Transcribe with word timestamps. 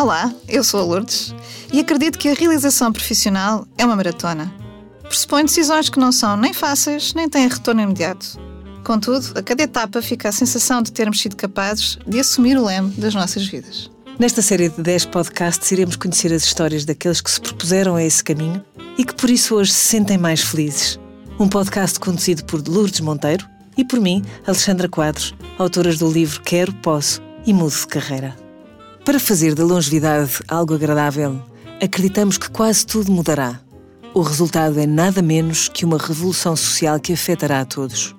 Olá, 0.00 0.32
eu 0.46 0.62
sou 0.62 0.78
a 0.78 0.84
Lourdes 0.84 1.34
e 1.72 1.80
acredito 1.80 2.20
que 2.20 2.28
a 2.28 2.34
realização 2.34 2.92
profissional 2.92 3.66
é 3.76 3.84
uma 3.84 3.96
maratona. 3.96 4.54
Pressupõe 5.02 5.44
decisões 5.44 5.88
que 5.88 5.98
não 5.98 6.12
são 6.12 6.36
nem 6.36 6.54
fáceis 6.54 7.12
nem 7.14 7.28
têm 7.28 7.48
retorno 7.48 7.80
imediato. 7.80 8.38
Contudo, 8.84 9.36
a 9.36 9.42
cada 9.42 9.64
etapa 9.64 10.00
fica 10.00 10.28
a 10.28 10.32
sensação 10.32 10.82
de 10.82 10.92
termos 10.92 11.20
sido 11.20 11.34
capazes 11.34 11.98
de 12.06 12.20
assumir 12.20 12.56
o 12.56 12.64
leme 12.64 12.90
das 12.90 13.12
nossas 13.12 13.48
vidas. 13.48 13.90
Nesta 14.20 14.40
série 14.40 14.68
de 14.68 14.80
10 14.80 15.06
podcasts 15.06 15.68
iremos 15.72 15.96
conhecer 15.96 16.32
as 16.32 16.44
histórias 16.44 16.84
daqueles 16.84 17.20
que 17.20 17.32
se 17.32 17.40
propuseram 17.40 17.96
a 17.96 18.04
esse 18.04 18.22
caminho 18.22 18.64
e 18.96 19.04
que 19.04 19.16
por 19.16 19.28
isso 19.28 19.56
hoje 19.56 19.72
se 19.72 19.88
sentem 19.88 20.16
mais 20.16 20.42
felizes. 20.42 20.96
Um 21.40 21.48
podcast 21.48 21.98
conduzido 21.98 22.44
por 22.44 22.62
Lourdes 22.68 23.00
Monteiro 23.00 23.44
e 23.76 23.84
por 23.84 23.98
mim, 23.98 24.24
Alexandra 24.46 24.88
Quadros, 24.88 25.34
autoras 25.58 25.98
do 25.98 26.08
livro 26.08 26.40
Quero, 26.42 26.72
Posso 26.74 27.20
e 27.44 27.52
Mudo 27.52 27.74
de 27.74 27.86
Carreira. 27.88 28.47
Para 29.08 29.18
fazer 29.18 29.54
da 29.54 29.64
longevidade 29.64 30.32
algo 30.46 30.74
agradável, 30.74 31.42
acreditamos 31.82 32.36
que 32.36 32.50
quase 32.50 32.84
tudo 32.84 33.10
mudará. 33.10 33.58
O 34.12 34.20
resultado 34.20 34.78
é 34.78 34.86
nada 34.86 35.22
menos 35.22 35.66
que 35.66 35.86
uma 35.86 35.96
revolução 35.96 36.54
social 36.54 37.00
que 37.00 37.14
afetará 37.14 37.62
a 37.62 37.64
todos. 37.64 38.14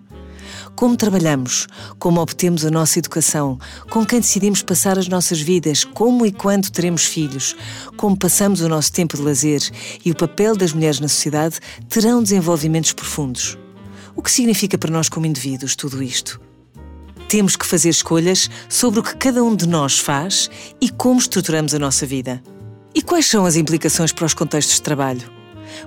Como 0.75 0.97
trabalhamos, 0.97 1.67
como 1.99 2.19
obtemos 2.19 2.65
a 2.65 2.71
nossa 2.71 2.97
educação, 2.97 3.59
com 3.91 4.03
quem 4.03 4.19
decidimos 4.19 4.63
passar 4.63 4.97
as 4.97 5.07
nossas 5.07 5.39
vidas, 5.39 5.83
como 5.83 6.25
e 6.25 6.31
quando 6.31 6.71
teremos 6.71 7.05
filhos, 7.05 7.55
como 7.95 8.17
passamos 8.17 8.59
o 8.61 8.67
nosso 8.67 8.91
tempo 8.91 9.15
de 9.15 9.21
lazer 9.21 9.61
e 10.03 10.09
o 10.09 10.15
papel 10.15 10.55
das 10.55 10.73
mulheres 10.73 10.99
na 10.99 11.07
sociedade 11.07 11.59
terão 11.87 12.23
desenvolvimentos 12.23 12.93
profundos. 12.93 13.59
O 14.15 14.23
que 14.23 14.31
significa 14.31 14.75
para 14.75 14.89
nós 14.89 15.07
como 15.07 15.27
indivíduos 15.27 15.75
tudo 15.75 16.01
isto? 16.01 16.48
Temos 17.29 17.55
que 17.55 17.63
fazer 17.63 17.89
escolhas 17.89 18.49
sobre 18.67 18.99
o 18.99 19.03
que 19.03 19.15
cada 19.15 19.43
um 19.43 19.55
de 19.55 19.67
nós 19.67 19.99
faz 19.99 20.49
e 20.81 20.89
como 20.89 21.19
estruturamos 21.19 21.75
a 21.75 21.79
nossa 21.79 22.03
vida. 22.03 22.41
E 22.95 23.03
quais 23.03 23.27
são 23.27 23.45
as 23.45 23.55
implicações 23.55 24.11
para 24.11 24.25
os 24.25 24.33
contextos 24.33 24.77
de 24.77 24.81
trabalho? 24.81 25.31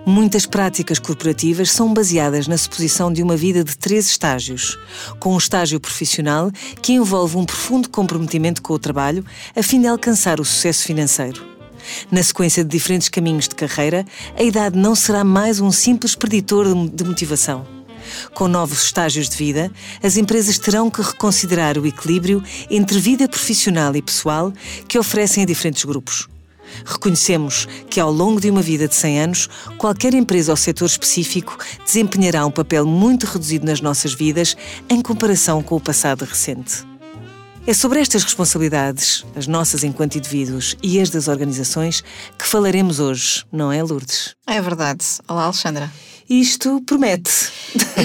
Muitas 0.07 0.47
práticas 0.47 1.01
corporativas 1.01 1.73
são 1.73 1.93
baseadas 1.93 2.47
na 2.47 2.57
suposição 2.57 3.13
de 3.13 3.25
uma 3.25 3.37
vida 3.37 3.65
de 3.65 3.77
três 3.77 4.07
estágios, 4.07 4.79
com 5.19 5.35
um 5.35 5.39
estágio 5.39 5.81
profissional 5.81 6.49
que 6.81 6.93
envolve 6.93 7.37
um 7.37 7.45
profundo 7.45 7.91
comprometimento 7.91 8.63
com 8.63 8.75
o 8.75 8.79
trabalho 8.79 9.25
a 9.57 9.65
fim 9.65 9.81
de 9.81 9.89
alcançar 9.89 10.39
o 10.39 10.45
sucesso 10.45 10.85
financeiro. 10.85 11.45
Na 12.09 12.23
sequência 12.23 12.63
de 12.63 12.71
diferentes 12.71 13.09
caminhos 13.09 13.49
de 13.49 13.57
carreira, 13.57 14.07
a 14.39 14.45
idade 14.45 14.79
não 14.79 14.95
será 14.95 15.25
mais 15.25 15.59
um 15.59 15.73
simples 15.73 16.15
preditor 16.15 16.73
de 16.89 17.03
motivação. 17.03 17.82
Com 18.35 18.49
novos 18.49 18.85
estágios 18.85 19.29
de 19.29 19.37
vida, 19.37 19.71
as 20.03 20.17
empresas 20.17 20.59
terão 20.59 20.91
que 20.91 21.03
reconsiderar 21.03 21.79
o 21.79 21.87
equilíbrio 21.87 22.43
entre 22.71 22.99
vida 22.99 23.29
profissional 23.29 23.95
e 23.97 24.03
pessoal 24.03 24.53
que 24.89 24.99
oferecem 24.99 25.43
a 25.43 25.47
diferentes 25.47 25.85
grupos. 25.85 26.29
Reconhecemos 26.85 27.67
que, 27.91 28.01
ao 28.01 28.11
longo 28.11 28.41
de 28.41 28.51
uma 28.51 28.63
vida 28.63 28.89
de 28.89 28.95
100 28.95 29.21
anos, 29.21 29.49
qualquer 29.79 30.15
empresa 30.15 30.53
ou 30.53 30.57
setor 30.57 30.87
específico 30.87 31.57
desempenhará 31.85 32.47
um 32.47 32.51
papel 32.51 32.87
muito 32.87 33.27
reduzido 33.27 33.67
nas 33.67 33.81
nossas 33.81 34.15
vidas 34.15 34.57
em 34.89 35.01
comparação 35.03 35.63
com 35.63 35.77
o 35.77 35.81
passado 35.81 36.25
recente. 36.25 36.85
É 37.65 37.73
sobre 37.73 38.01
estas 38.01 38.25
responsabilidades, 38.25 39.25
as 39.37 39.47
nossas 39.47 39.85
enquanto 39.85 40.17
indivíduos 40.17 40.77
e 40.83 41.01
as 41.01 41.11
das 41.11 41.29
organizações, 41.29 42.03
que 42.37 42.45
falaremos 42.45 42.99
hoje, 42.99 43.45
não 43.53 43.71
é, 43.71 43.81
Lourdes? 43.81 44.35
É 44.49 44.61
verdade. 44.61 45.05
Olá, 45.29 45.45
Alexandra. 45.45 45.89
Isto 46.33 46.81
promete. 46.87 47.31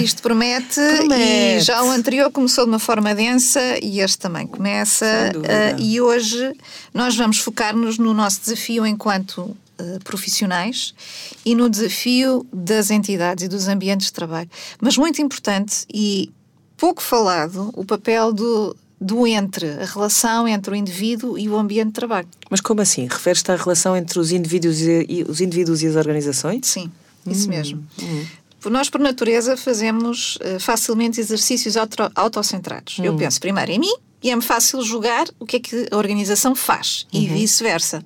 Isto 0.02 0.20
promete, 0.20 0.74
promete, 0.98 1.22
e 1.22 1.60
já 1.60 1.82
o 1.82 1.90
anterior 1.90 2.30
começou 2.30 2.64
de 2.64 2.70
uma 2.70 2.78
forma 2.78 3.14
densa 3.14 3.60
e 3.82 4.00
este 4.00 4.18
também 4.18 4.46
começa. 4.46 5.06
Uh, 5.34 5.80
e 5.80 5.98
hoje 5.98 6.52
nós 6.92 7.16
vamos 7.16 7.38
focar-nos 7.38 7.96
no 7.96 8.12
nosso 8.12 8.42
desafio 8.42 8.86
enquanto 8.86 9.38
uh, 9.38 9.56
profissionais 10.04 10.94
e 11.42 11.54
no 11.54 11.70
desafio 11.70 12.46
das 12.52 12.90
entidades 12.90 13.44
e 13.44 13.48
dos 13.48 13.66
ambientes 13.66 14.08
de 14.08 14.12
trabalho. 14.12 14.50
Mas 14.78 14.98
muito 14.98 15.22
importante 15.22 15.86
e 15.92 16.30
pouco 16.76 17.02
falado, 17.02 17.70
o 17.74 17.84
papel 17.84 18.30
do 18.32 18.76
do 19.00 19.24
entre, 19.28 19.70
a 19.80 19.84
relação 19.84 20.48
entre 20.48 20.72
o 20.72 20.74
indivíduo 20.74 21.38
e 21.38 21.48
o 21.48 21.56
ambiente 21.56 21.88
de 21.88 21.92
trabalho. 21.92 22.26
Mas 22.50 22.60
como 22.60 22.80
assim? 22.80 23.06
Refere-te 23.06 23.52
à 23.52 23.54
relação 23.54 23.96
entre 23.96 24.18
os 24.18 24.32
indivíduos 24.32 24.80
e, 24.80 25.06
e, 25.08 25.22
os 25.22 25.40
indivíduos 25.40 25.84
e 25.84 25.86
as 25.86 25.94
organizações? 25.94 26.66
Sim. 26.66 26.90
Isso 27.30 27.46
hum, 27.46 27.50
mesmo. 27.50 27.86
Hum. 28.02 28.26
Nós, 28.66 28.90
por 28.90 29.00
natureza, 29.00 29.56
fazemos 29.56 30.36
uh, 30.36 30.58
facilmente 30.58 31.20
exercícios 31.20 31.76
auto 31.76 32.10
autocentrados. 32.14 32.98
Hum. 32.98 33.04
Eu 33.04 33.16
penso 33.16 33.40
primeiro 33.40 33.70
em 33.70 33.78
mim 33.78 33.94
e 34.22 34.30
é-me 34.30 34.42
fácil 34.42 34.82
julgar 34.82 35.26
o 35.38 35.46
que 35.46 35.56
é 35.56 35.60
que 35.60 35.88
a 35.90 35.96
organização 35.96 36.54
faz 36.54 37.06
uhum. 37.12 37.20
e 37.20 37.26
vice-versa. 37.26 38.04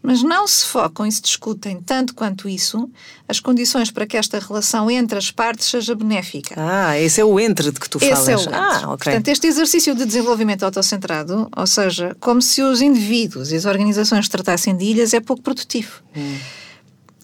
Mas 0.00 0.22
não 0.22 0.46
se 0.46 0.64
focam 0.64 1.04
e 1.06 1.10
se 1.10 1.20
discutem 1.20 1.80
tanto 1.80 2.14
quanto 2.14 2.48
isso 2.48 2.88
as 3.26 3.40
condições 3.40 3.90
para 3.90 4.06
que 4.06 4.16
esta 4.16 4.38
relação 4.38 4.88
entre 4.88 5.18
as 5.18 5.30
partes 5.30 5.68
seja 5.68 5.94
benéfica. 5.94 6.54
Ah, 6.56 6.98
esse 6.98 7.20
é 7.20 7.24
o 7.24 7.40
entre 7.40 7.72
de 7.72 7.80
que 7.80 7.90
tu 7.90 7.98
esse 7.98 8.10
falas. 8.10 8.28
É 8.28 8.36
o 8.36 8.40
entre. 8.40 8.54
Ah, 8.54 8.80
ok. 8.84 9.12
Portanto, 9.12 9.28
este 9.28 9.46
exercício 9.48 9.94
de 9.96 10.04
desenvolvimento 10.04 10.62
autocentrado, 10.62 11.48
ou 11.56 11.66
seja, 11.66 12.16
como 12.20 12.40
se 12.40 12.62
os 12.62 12.80
indivíduos 12.80 13.50
e 13.50 13.56
as 13.56 13.64
organizações 13.64 14.28
tratassem 14.28 14.76
de 14.76 14.84
ilhas, 14.84 15.12
é 15.14 15.20
pouco 15.20 15.42
produtivo. 15.42 16.00
Hum. 16.16 16.38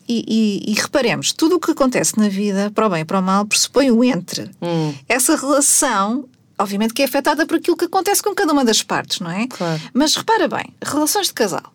E, 0.09 0.25
e, 0.67 0.73
e, 0.73 0.75
reparemos, 0.75 1.33
tudo 1.33 1.57
o 1.57 1.61
que 1.61 1.71
acontece 1.71 2.19
na 2.19 2.29
vida, 2.29 2.71
para 2.75 2.87
o 2.87 2.91
bem 2.91 3.01
e 3.01 3.05
para 3.05 3.19
o 3.19 3.23
mal, 3.23 3.47
pressupõe 3.47 3.91
o 3.91 4.05
entre. 4.05 4.51
Hum. 4.61 4.95
Essa 5.09 5.35
relação, 5.37 6.27
obviamente, 6.59 6.93
que 6.93 7.03
é 7.03 7.07
afetada 7.07 7.47
por 7.47 7.57
aquilo 7.57 7.77
que 7.77 7.87
acontece 7.87 8.23
com 8.23 8.35
cada 8.35 8.53
uma 8.53 8.65
das 8.65 8.83
partes, 8.83 9.21
não 9.21 9.31
é? 9.31 9.47
Claro. 9.47 9.81
Mas 9.93 10.15
repara 10.15 10.47
bem, 10.47 10.67
relações 10.83 11.29
de 11.29 11.33
casal. 11.33 11.75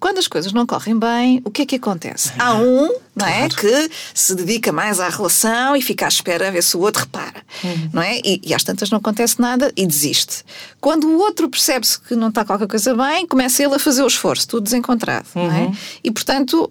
Quando 0.00 0.18
as 0.18 0.28
coisas 0.28 0.52
não 0.52 0.64
correm 0.64 0.96
bem, 0.96 1.40
o 1.44 1.50
que 1.50 1.62
é 1.62 1.66
que 1.66 1.76
acontece? 1.76 2.32
Há 2.38 2.54
um 2.54 2.94
não 3.16 3.26
é, 3.26 3.48
que 3.48 3.90
se 4.14 4.32
dedica 4.34 4.70
mais 4.70 5.00
à 5.00 5.08
relação 5.08 5.74
e 5.74 5.82
fica 5.82 6.04
à 6.04 6.08
espera 6.08 6.46
a 6.46 6.50
ver 6.52 6.62
se 6.62 6.76
o 6.76 6.80
outro 6.80 7.02
repara. 7.02 7.42
Uhum. 7.64 7.90
Não 7.92 8.02
é? 8.02 8.18
E, 8.24 8.40
e 8.44 8.54
às 8.54 8.62
tantas 8.62 8.90
não 8.90 8.98
acontece 8.98 9.40
nada 9.40 9.72
e 9.76 9.84
desiste. 9.84 10.44
Quando 10.80 11.08
o 11.08 11.18
outro 11.18 11.48
percebe-se 11.48 12.00
que 12.00 12.14
não 12.14 12.28
está 12.28 12.44
qualquer 12.44 12.68
coisa 12.68 12.94
bem, 12.94 13.26
começa 13.26 13.60
ele 13.62 13.74
a 13.74 13.78
fazer 13.78 14.02
o 14.02 14.06
esforço, 14.06 14.46
tudo 14.46 14.64
desencontrado. 14.64 15.26
Uhum. 15.34 15.48
Não 15.48 15.56
é? 15.56 15.60
Uhum. 15.62 15.76
E 16.04 16.10
portanto 16.12 16.70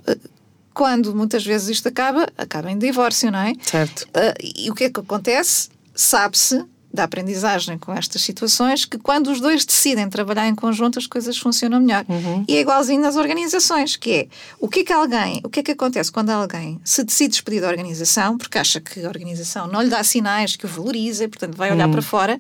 quando 0.77 1.15
muitas 1.15 1.43
vezes 1.43 1.69
isto 1.69 1.88
acaba, 1.88 2.27
acaba 2.38 2.69
em 2.69 2.77
divórcio, 2.77 3.31
não 3.31 3.39
é? 3.39 3.53
Certo. 3.63 4.03
Uh, 4.03 4.38
e 4.39 4.69
o 4.69 4.75
que 4.75 4.83
é 4.83 4.89
que 4.91 4.99
acontece? 4.99 5.69
Sabe-se 5.95 6.63
da 6.97 7.03
aprendizagem 7.03 7.78
com 7.78 7.94
estas 7.94 8.22
situações 8.22 8.84
que 8.84 8.97
quando 8.97 9.28
os 9.28 9.40
dois 9.40 9.63
decidem 9.63 10.09
trabalhar 10.09 10.47
em 10.47 10.56
conjunto 10.56 11.00
as 11.00 11.08
coisas 11.08 11.38
funcionam 11.38 11.80
melhor. 11.80 12.03
Uhum. 12.09 12.44
E 12.47 12.58
é 12.58 12.59
igualzinho 12.59 13.02
nas 13.02 13.16
organizações, 13.16 13.96
que 13.96 14.12
é 14.12 14.28
o 14.59 14.68
que 14.68 14.80
é 14.80 14.84
que 14.84 14.91
alguém, 14.91 15.40
o 15.44 15.50
que 15.50 15.59
é 15.59 15.63
que 15.63 15.72
acontece 15.72 16.12
quando 16.12 16.31
alguém 16.31 16.80
se 16.84 17.03
decide 17.03 17.30
despedir 17.30 17.62
da 17.62 17.69
organização 17.69 18.38
porque 18.38 18.57
acha 18.57 18.81
que 18.81 19.06
a 19.06 19.07
organização 19.07 19.68
não 19.68 19.81
lhe 19.81 19.90
dá 19.90 20.03
sinais 20.03 20.56
que 20.56 20.66
o 20.66 20.69
valoriza 20.69 21.25
e 21.25 21.28
portanto 21.28 21.56
vai 21.56 21.72
olhar 21.72 21.86
uhum. 21.86 21.91
para 21.91 22.02
fora 22.02 22.40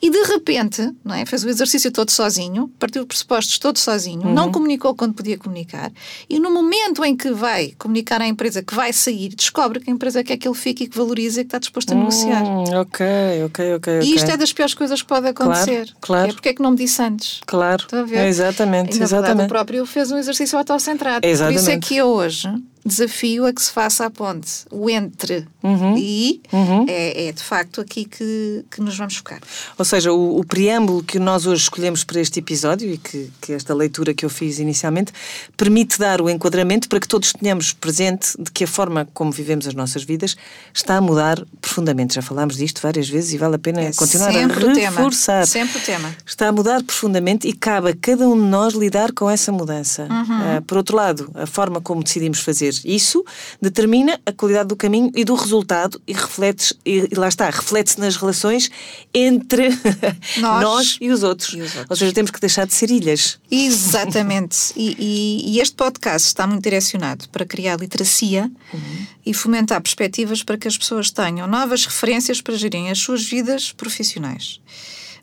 e 0.00 0.10
de 0.10 0.22
repente, 0.24 0.94
não 1.02 1.14
é, 1.14 1.24
fez 1.24 1.42
o 1.42 1.48
exercício 1.48 1.90
todo 1.90 2.10
sozinho, 2.10 2.70
partiu 2.78 3.02
os 3.02 3.08
pressupostos 3.08 3.58
todo 3.58 3.78
sozinho, 3.78 4.26
uhum. 4.26 4.34
não 4.34 4.52
comunicou 4.52 4.94
quando 4.94 5.14
podia 5.14 5.38
comunicar 5.38 5.90
e 6.28 6.38
no 6.38 6.50
momento 6.50 7.02
em 7.04 7.16
que 7.16 7.32
vai 7.32 7.72
comunicar 7.78 8.20
à 8.20 8.26
empresa 8.26 8.62
que 8.62 8.74
vai 8.74 8.92
sair, 8.92 9.30
descobre 9.34 9.80
que 9.80 9.90
a 9.90 9.92
empresa 9.92 10.22
quer 10.22 10.36
que 10.36 10.46
ele 10.46 10.54
fique 10.54 10.84
e 10.84 10.86
que 10.86 10.96
valoriza 10.96 11.40
e 11.40 11.44
que 11.44 11.48
está 11.48 11.58
disposto 11.58 11.92
a 11.92 11.94
negociar. 11.94 12.42
Hum, 12.42 12.64
ok, 12.80 13.06
ok, 13.46 13.74
ok 13.98 14.08
e 14.08 14.14
isto 14.14 14.30
é 14.30 14.36
das 14.36 14.52
piores 14.52 14.74
coisas 14.74 15.02
que 15.02 15.08
pode 15.08 15.28
acontecer. 15.28 15.86
Claro, 15.86 15.98
claro. 16.00 16.30
É 16.30 16.32
porque 16.32 16.48
é 16.50 16.54
que 16.54 16.62
não 16.62 16.72
me 16.72 16.76
disse 16.76 17.02
antes. 17.02 17.40
Claro. 17.46 17.82
Estou 17.82 18.00
a 18.00 18.02
ver? 18.02 18.18
É 18.18 18.28
exatamente, 18.28 18.96
e, 18.96 18.98
na 18.98 19.04
exatamente. 19.04 19.28
Verdade, 19.28 19.46
o 19.46 19.48
próprio 19.48 19.86
fez 19.86 20.10
um 20.10 20.18
exercício 20.18 20.58
autocentrado. 20.58 21.26
Exatamente. 21.26 21.56
Por 21.56 21.60
isso 21.60 21.70
é 21.70 21.78
que 21.78 21.96
eu 21.96 22.06
hoje 22.06 22.48
desafio 22.84 23.46
a 23.46 23.52
que 23.52 23.62
se 23.62 23.72
faça 23.72 24.04
a 24.04 24.10
ponte. 24.10 24.66
O 24.70 24.90
entre 24.90 25.46
uhum. 25.62 25.96
e 25.96 26.42
uhum. 26.52 26.84
É, 26.86 27.28
é, 27.28 27.32
de 27.32 27.42
facto 27.42 27.80
aqui 27.80 28.04
que, 28.04 28.64
que 28.70 28.80
nos 28.80 28.96
vamos 28.96 29.16
focar. 29.16 29.40
Ou 29.78 29.84
seja, 29.84 30.12
o, 30.12 30.38
o, 30.38 30.44
preâmbulo 30.44 31.02
que 31.02 31.18
nós 31.18 31.46
hoje 31.46 31.62
escolhemos 31.62 32.04
para 32.04 32.20
este 32.20 32.40
episódio 32.40 32.92
e 32.92 32.98
que, 32.98 33.30
que 33.40 33.52
esta 33.52 33.72
leitura 33.72 34.12
que 34.12 34.24
eu 34.24 34.28
fiz 34.28 34.58
inicialmente 34.58 35.12
permite 35.56 35.98
dar 35.98 36.20
o 36.20 36.28
enquadramento 36.28 36.88
para 36.88 37.00
que 37.00 37.08
todos 37.08 37.32
tenhamos 37.32 37.72
presente 37.72 38.34
de 38.38 38.50
que 38.50 38.64
a 38.64 38.68
forma 38.68 39.08
como 39.14 39.32
vivemos 39.32 39.66
as 39.66 39.74
nossas 39.74 40.04
vidas 40.04 40.36
está 40.72 40.96
a 40.96 41.00
mudar 41.00 41.42
profundamente. 41.60 42.14
Já 42.14 42.22
falámos 42.22 42.56
disto 42.56 42.82
várias 42.82 43.08
vezes 43.08 43.32
e 43.32 43.38
vale 43.38 43.54
a 43.54 43.58
pena 43.58 43.80
é 43.80 43.92
continuar 43.92 44.28
a 44.28 44.46
reforçar. 44.46 45.44
O 45.44 45.46
sempre 45.46 45.78
o 45.78 45.80
tema. 45.80 46.14
Está 46.26 46.48
a 46.48 46.52
mudar 46.52 46.82
profundamente 46.82 47.48
e 47.48 47.52
cabe 47.54 47.90
a 47.90 47.96
cada 47.96 48.28
um 48.28 48.36
de 48.36 48.46
nós 48.46 48.74
lidar 48.74 49.12
com 49.12 49.30
essa 49.30 49.50
mudança. 49.50 50.06
Uhum. 50.10 50.58
Uh, 50.58 50.62
por 50.62 50.76
outro 50.76 50.96
lado, 50.96 51.30
a 51.34 51.46
forma 51.46 51.80
como 51.80 52.02
decidimos 52.02 52.40
fazer 52.40 52.73
isso 52.84 53.24
determina 53.60 54.20
a 54.24 54.32
qualidade 54.32 54.68
do 54.68 54.76
caminho 54.76 55.10
e 55.14 55.24
do 55.24 55.34
resultado 55.34 56.00
e 56.06 56.12
reflete 56.12 56.74
e, 56.84 57.08
e 57.10 57.14
lá 57.14 57.28
está, 57.28 57.48
reflete-se 57.50 58.00
nas 58.00 58.16
relações 58.16 58.70
entre 59.12 59.68
nós, 60.38 60.62
nós 60.62 60.98
e, 61.00 61.10
os 61.10 61.22
outros. 61.22 61.52
e, 61.54 61.60
os 61.60 61.76
outros. 61.76 61.90
Ou 61.90 61.96
seja, 61.96 62.12
temos 62.12 62.30
que 62.30 62.40
deixar 62.40 62.66
de 62.66 62.74
ser 62.74 62.90
ilhas. 62.90 63.38
Exatamente. 63.50 64.72
e, 64.76 64.96
e, 64.98 65.56
e, 65.56 65.60
este 65.60 65.74
podcast 65.74 66.28
está 66.28 66.46
muito 66.46 66.62
direcionado 66.62 67.28
para 67.28 67.44
criar 67.44 67.78
literacia 67.78 68.50
uhum. 68.72 69.06
e 69.24 69.34
fomentar 69.34 69.80
perspectivas 69.80 70.42
para 70.42 70.56
que 70.56 70.68
as 70.68 70.78
pessoas 70.78 71.10
tenham 71.10 71.46
novas 71.46 71.84
referências 71.84 72.40
para 72.40 72.54
gerirem 72.54 72.90
as 72.90 72.98
suas 72.98 73.24
vidas 73.24 73.72
profissionais. 73.72 74.60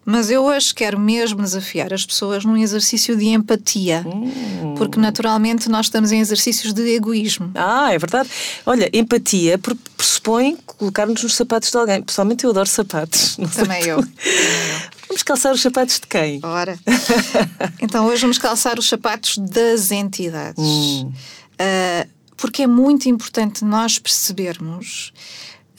Mas 0.03 0.31
eu 0.31 0.43
hoje 0.43 0.73
quero 0.73 0.99
mesmo 0.99 1.43
desafiar 1.43 1.93
as 1.93 2.03
pessoas 2.05 2.43
num 2.43 2.57
exercício 2.57 3.15
de 3.15 3.27
empatia, 3.27 4.03
Hum. 4.05 4.73
porque 4.75 4.99
naturalmente 4.99 5.69
nós 5.69 5.85
estamos 5.85 6.11
em 6.11 6.19
exercícios 6.19 6.73
de 6.73 6.81
egoísmo. 6.95 7.51
Ah, 7.53 7.93
é 7.93 7.97
verdade. 7.99 8.27
Olha, 8.65 8.89
empatia 8.93 9.59
pre- 9.59 9.75
pressupõe 9.95 10.57
colocar-nos 10.65 11.21
nos 11.21 11.35
sapatos 11.35 11.69
de 11.69 11.77
alguém. 11.77 12.01
Pessoalmente, 12.01 12.43
eu 12.43 12.49
adoro 12.49 12.67
sapatos. 12.67 13.37
Também 13.55 13.81
tu. 13.83 13.87
eu. 13.89 14.03
Vamos 15.07 15.23
calçar 15.23 15.53
os 15.53 15.61
sapatos 15.61 15.99
de 15.99 16.07
quem? 16.07 16.39
Ora. 16.41 16.79
então 17.79 18.05
hoje 18.07 18.21
vamos 18.21 18.37
calçar 18.39 18.79
os 18.79 18.89
sapatos 18.89 19.37
das 19.37 19.91
entidades. 19.91 20.55
Hum. 20.57 21.11
Ah, 21.59 22.07
porque 22.37 22.63
é 22.63 22.67
muito 22.67 23.07
importante 23.07 23.63
nós 23.63 23.99
percebermos 23.99 25.13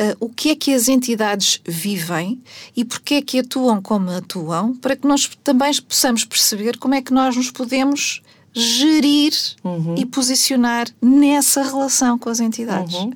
ah, 0.02 0.16
o 0.20 0.28
que 0.28 0.50
é 0.50 0.56
que 0.56 0.74
as 0.74 0.88
entidades 0.88 1.60
vivem 1.66 2.40
e 2.76 2.84
porque 2.84 3.14
é 3.14 3.22
que 3.22 3.38
atuam 3.38 3.80
como 3.82 4.10
atuam, 4.10 4.74
para 4.76 4.96
que 4.96 5.06
nós 5.06 5.30
também 5.44 5.72
possamos 5.88 6.24
perceber 6.24 6.76
como 6.78 6.94
é 6.94 7.02
que 7.02 7.12
nós 7.12 7.36
nos 7.36 7.50
podemos 7.50 8.20
gerir 8.54 9.32
Uhum. 9.64 9.94
e 9.96 10.04
posicionar 10.04 10.86
nessa 11.00 11.62
relação 11.62 12.18
com 12.18 12.28
as 12.28 12.38
entidades. 12.38 12.94
Uhum. 12.96 13.12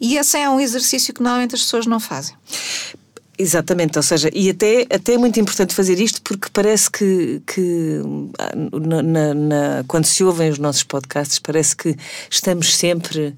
E 0.00 0.16
esse 0.16 0.36
é 0.38 0.48
um 0.48 0.60
exercício 0.60 1.12
que 1.12 1.20
normalmente 1.22 1.54
as 1.56 1.62
pessoas 1.62 1.84
não 1.86 1.98
fazem. 1.98 2.36
Exatamente, 3.40 3.96
ou 3.96 4.02
seja, 4.02 4.28
e 4.34 4.50
até, 4.50 4.84
até 4.92 5.14
é 5.14 5.18
muito 5.18 5.38
importante 5.38 5.72
fazer 5.72 6.00
isto 6.00 6.20
porque 6.22 6.48
parece 6.52 6.90
que, 6.90 7.40
que 7.46 8.00
ah, 8.36 8.50
na- 9.02 9.32
na- 9.34 9.84
quando 9.86 10.06
se 10.06 10.24
ouvem 10.24 10.50
os 10.50 10.58
nossos 10.58 10.82
podcasts, 10.82 11.38
parece 11.38 11.76
que 11.76 11.96
estamos 12.28 12.74
sempre 12.76 13.36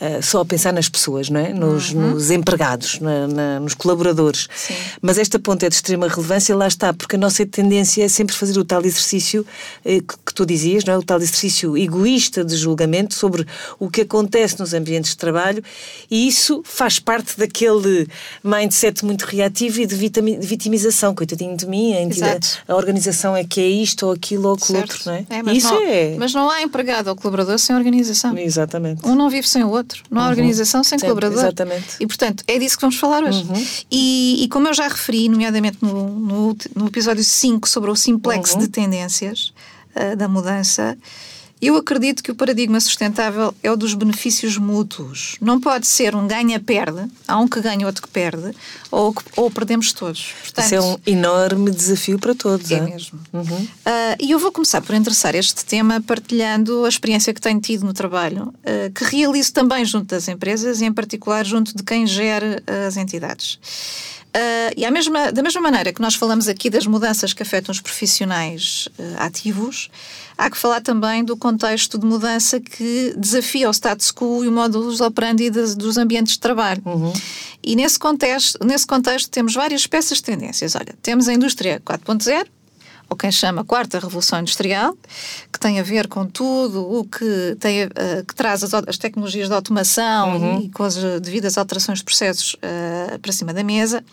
ah, 0.00 0.22
só 0.22 0.40
a 0.40 0.44
pensar 0.44 0.72
nas 0.72 0.88
pessoas, 0.88 1.28
não 1.28 1.40
é? 1.40 1.52
Nos, 1.52 1.92
nos 1.92 2.30
empregados, 2.30 2.98
na- 3.00 3.26
na- 3.28 3.60
nos 3.60 3.74
colaboradores. 3.74 4.48
Sim. 4.54 4.74
Mas 5.02 5.18
esta 5.18 5.38
ponta 5.38 5.66
é 5.66 5.68
de 5.68 5.74
extrema 5.74 6.08
relevância, 6.08 6.56
lá 6.56 6.66
está, 6.66 6.92
porque 6.92 7.16
a 7.16 7.18
nossa 7.18 7.44
tendência 7.46 8.04
é 8.04 8.08
sempre 8.08 8.34
fazer 8.34 8.58
o 8.58 8.64
tal 8.64 8.80
exercício 8.84 9.44
eh, 9.84 10.00
que, 10.00 10.14
que 10.26 10.34
tu 10.34 10.46
dizias, 10.46 10.84
não 10.84 10.94
é? 10.94 10.98
o 10.98 11.02
tal 11.02 11.18
exercício 11.18 11.76
egoísta 11.76 12.44
de 12.44 12.56
julgamento 12.56 13.14
sobre 13.14 13.46
o 13.78 13.90
que 13.90 14.02
acontece 14.02 14.58
nos 14.58 14.72
ambientes 14.74 15.10
de 15.12 15.16
trabalho 15.18 15.62
e 16.10 16.26
isso 16.28 16.62
faz 16.64 16.98
parte 16.98 17.38
daquele 17.38 18.06
mindset 18.42 19.04
muito 19.04 19.22
reativo 19.24 19.80
e 19.80 19.86
de, 19.86 19.96
de 20.08 20.46
vitimização. 20.46 21.14
Coitadinho 21.14 21.56
de 21.56 21.66
mim, 21.66 21.94
a, 21.94 22.02
entidade, 22.02 22.58
a 22.66 22.74
organização 22.74 23.36
é 23.36 23.44
que 23.44 23.60
é 23.60 23.66
isto 23.68 24.06
ou 24.06 24.12
aquilo 24.12 24.48
ou 24.48 24.54
aquilo 24.54 24.78
Certo? 24.78 24.92
outro, 24.92 25.02
não 25.06 25.14
é? 25.14 25.26
É, 25.28 25.52
isso 25.52 25.72
não, 25.72 25.82
é. 25.82 26.14
mas 26.18 26.32
não 26.34 26.50
há 26.50 26.62
empregado 26.62 27.08
ou 27.08 27.16
colaborador 27.16 27.58
sem 27.58 27.74
organização. 27.76 28.36
Exatamente. 28.38 29.06
Um 29.06 29.14
não 29.14 29.28
vive 29.28 29.48
sem 29.48 29.62
o 29.64 29.68
outro. 29.70 29.89
Não 30.10 30.22
há 30.22 30.28
organização 30.28 30.82
sem 30.82 30.98
Sim, 30.98 31.06
colaborador. 31.06 31.38
exatamente. 31.38 31.96
E, 32.00 32.06
portanto, 32.06 32.44
é 32.46 32.58
disso 32.58 32.76
que 32.76 32.82
vamos 32.82 32.96
falar 32.96 33.22
hoje. 33.24 33.44
E, 33.90 34.44
e 34.44 34.48
como 34.48 34.68
eu 34.68 34.74
já 34.74 34.88
referi, 34.88 35.28
nomeadamente 35.28 35.78
no, 35.80 36.08
no, 36.08 36.56
no 36.74 36.86
episódio 36.86 37.24
5 37.24 37.68
sobre 37.68 37.90
o 37.90 37.96
simplex 37.96 38.56
de 38.56 38.68
tendências 38.68 39.52
ah, 39.94 40.14
da 40.14 40.28
mudança, 40.28 40.96
eu 41.60 41.76
acredito 41.76 42.22
que 42.22 42.30
o 42.30 42.34
paradigma 42.34 42.80
sustentável 42.80 43.54
é 43.62 43.70
o 43.70 43.76
dos 43.76 43.94
benefícios 43.94 44.56
mútuos. 44.56 45.36
Não 45.40 45.60
pode 45.60 45.86
ser 45.86 46.14
um 46.16 46.26
ganha-perde, 46.26 47.06
há 47.28 47.38
um 47.38 47.46
que 47.46 47.60
ganha, 47.60 47.86
outro 47.86 48.02
que 48.02 48.08
perde, 48.08 48.54
ou, 48.90 49.12
que- 49.12 49.22
ou 49.36 49.50
perdemos 49.50 49.92
todos. 49.92 50.32
Portanto, 50.42 50.64
Isso 50.64 50.74
é 50.74 50.80
um 50.80 50.96
enorme 51.06 51.70
desafio 51.70 52.18
para 52.18 52.34
todos. 52.34 52.70
é 52.70 52.78
ah? 52.78 52.82
mesmo. 52.82 53.20
Ah, 53.84 54.16
e 54.18 54.30
eu 54.30 54.38
vou 54.38 54.50
começar 54.50 54.80
por 54.80 54.94
interessar 54.94 55.34
este 55.34 55.64
tema 55.64 56.00
partilhando 56.00 56.84
a 56.84 56.88
experiência 56.88 57.32
que 57.34 57.40
tenho 57.40 57.60
tido 57.60 57.84
no 57.84 57.92
trabalho, 57.92 58.52
ah, 58.64 58.90
que 58.94 59.04
realizo 59.04 59.52
também 59.52 59.84
junto 59.84 60.06
das 60.06 60.28
empresas 60.28 60.80
e, 60.80 60.84
em 60.86 60.92
particular, 60.92 61.44
junto 61.44 61.76
de 61.76 61.82
quem 61.82 62.06
gera 62.06 62.62
as 62.86 62.96
entidades. 62.96 63.58
Ah, 64.32 64.70
e 64.76 64.84
mesma, 64.90 65.32
da 65.32 65.42
mesma 65.42 65.60
maneira 65.60 65.92
que 65.92 66.00
nós 66.00 66.14
falamos 66.14 66.46
aqui 66.48 66.70
das 66.70 66.86
mudanças 66.86 67.32
que 67.32 67.42
afetam 67.42 67.72
os 67.72 67.80
profissionais 67.80 68.88
ah, 69.16 69.24
ativos, 69.26 69.90
há 70.38 70.48
que 70.50 70.56
falar 70.56 70.80
também 70.80 71.24
do 71.24 71.36
contexto 71.36 71.98
de 71.98 72.06
mudança 72.06 72.60
que 72.60 73.12
desafia 73.16 73.68
o 73.68 73.72
status 73.72 74.12
quo 74.12 74.44
e 74.44 74.48
o 74.48 74.52
modus 74.52 75.00
operandi 75.00 75.50
das- 75.50 75.74
dos 75.74 75.96
ambientes 75.98 76.34
de 76.34 76.40
trabalho. 76.40 76.82
E 77.62 77.74
nesse 77.76 77.98
contexto, 77.98 78.58
nesse 78.64 78.86
contexto 78.86 79.28
temos 79.30 79.52
várias 79.54 79.86
peças 79.86 80.18
de 80.18 80.24
tendências. 80.24 80.74
Olha, 80.74 80.94
temos 81.02 81.28
a 81.28 81.34
indústria 81.34 81.80
4.0, 81.84 82.46
ou 83.10 83.16
quem 83.16 83.32
chama 83.32 83.64
Quarta 83.64 83.98
Revolução 83.98 84.38
Industrial, 84.38 84.96
que 85.52 85.58
tem 85.58 85.80
a 85.80 85.82
ver 85.82 86.06
com 86.06 86.24
tudo 86.24 86.88
o 86.88 87.04
que, 87.04 87.56
tem, 87.58 87.80
eh, 87.80 88.24
que 88.26 88.34
traz 88.36 88.62
as, 88.62 88.72
as 88.72 88.96
tecnologias 88.96 89.48
de 89.48 89.54
automação 89.54 90.60
e 90.62 90.68
com 90.68 90.84
as 90.84 90.94
devidas 91.20 91.58
alterações 91.58 91.98
de 91.98 92.04
processos 92.04 92.54
eh, 92.62 93.18
para 93.20 93.32
cima 93.32 93.52
da 93.52 93.64
mesa. 93.64 94.04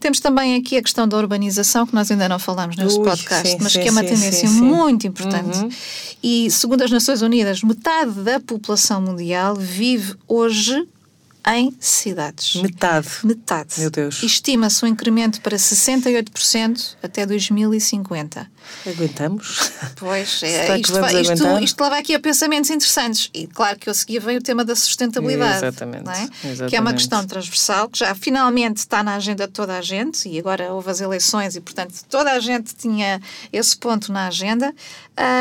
Temos 0.00 0.18
também 0.20 0.56
aqui 0.56 0.76
a 0.76 0.82
questão 0.82 1.06
da 1.06 1.16
urbanização, 1.16 1.86
que 1.86 1.94
nós 1.94 2.10
ainda 2.10 2.28
não 2.28 2.38
falamos 2.38 2.76
neste 2.76 2.98
Ui, 2.98 3.04
podcast, 3.06 3.48
sim, 3.48 3.56
mas 3.60 3.72
sim, 3.72 3.80
que 3.80 3.88
é 3.88 3.90
uma 3.90 4.02
sim, 4.02 4.08
tendência 4.08 4.50
muito 4.50 5.06
importante. 5.06 5.66
E, 6.22 6.50
segundo 6.50 6.82
as 6.82 6.90
Nações 6.90 7.22
Unidas, 7.22 7.62
metade 7.62 8.10
da 8.22 8.40
população 8.40 9.00
mundial 9.00 9.54
vive 9.54 10.14
hoje 10.26 10.86
em 11.46 11.74
cidades. 11.78 12.56
Metade. 12.62 13.08
Metade. 13.24 13.80
Meu 13.80 13.90
Deus. 13.90 14.22
Estima-se 14.22 14.84
um 14.84 14.88
incremento 14.88 15.40
para 15.40 15.56
68% 15.56 16.96
até 17.02 17.26
2050. 17.26 18.50
Aguentamos? 18.86 19.72
Pois, 19.96 20.42
é, 20.44 20.78
isto, 20.78 20.92
isto, 21.20 21.58
isto 21.60 21.82
leva 21.82 21.98
aqui 21.98 22.14
a 22.14 22.20
pensamentos 22.20 22.70
interessantes. 22.70 23.30
E 23.32 23.46
claro 23.46 23.78
que 23.78 23.88
eu 23.88 23.94
seguia 23.94 24.20
vem 24.20 24.36
o 24.36 24.42
tema 24.42 24.64
da 24.64 24.74
sustentabilidade. 24.76 25.58
Exatamente, 25.58 26.08
é? 26.08 26.22
exatamente. 26.22 26.70
Que 26.70 26.76
é 26.76 26.80
uma 26.80 26.92
questão 26.92 27.24
transversal, 27.26 27.88
que 27.88 27.98
já 27.98 28.14
finalmente 28.14 28.78
está 28.78 29.02
na 29.02 29.14
agenda 29.14 29.46
de 29.46 29.52
toda 29.52 29.76
a 29.76 29.82
gente, 29.82 30.28
e 30.28 30.38
agora 30.38 30.72
houve 30.72 30.90
as 30.90 31.00
eleições, 31.00 31.56
e 31.56 31.60
portanto 31.60 31.94
toda 32.08 32.32
a 32.32 32.40
gente 32.40 32.74
tinha 32.74 33.20
esse 33.52 33.76
ponto 33.76 34.12
na 34.12 34.28
agenda, 34.28 34.74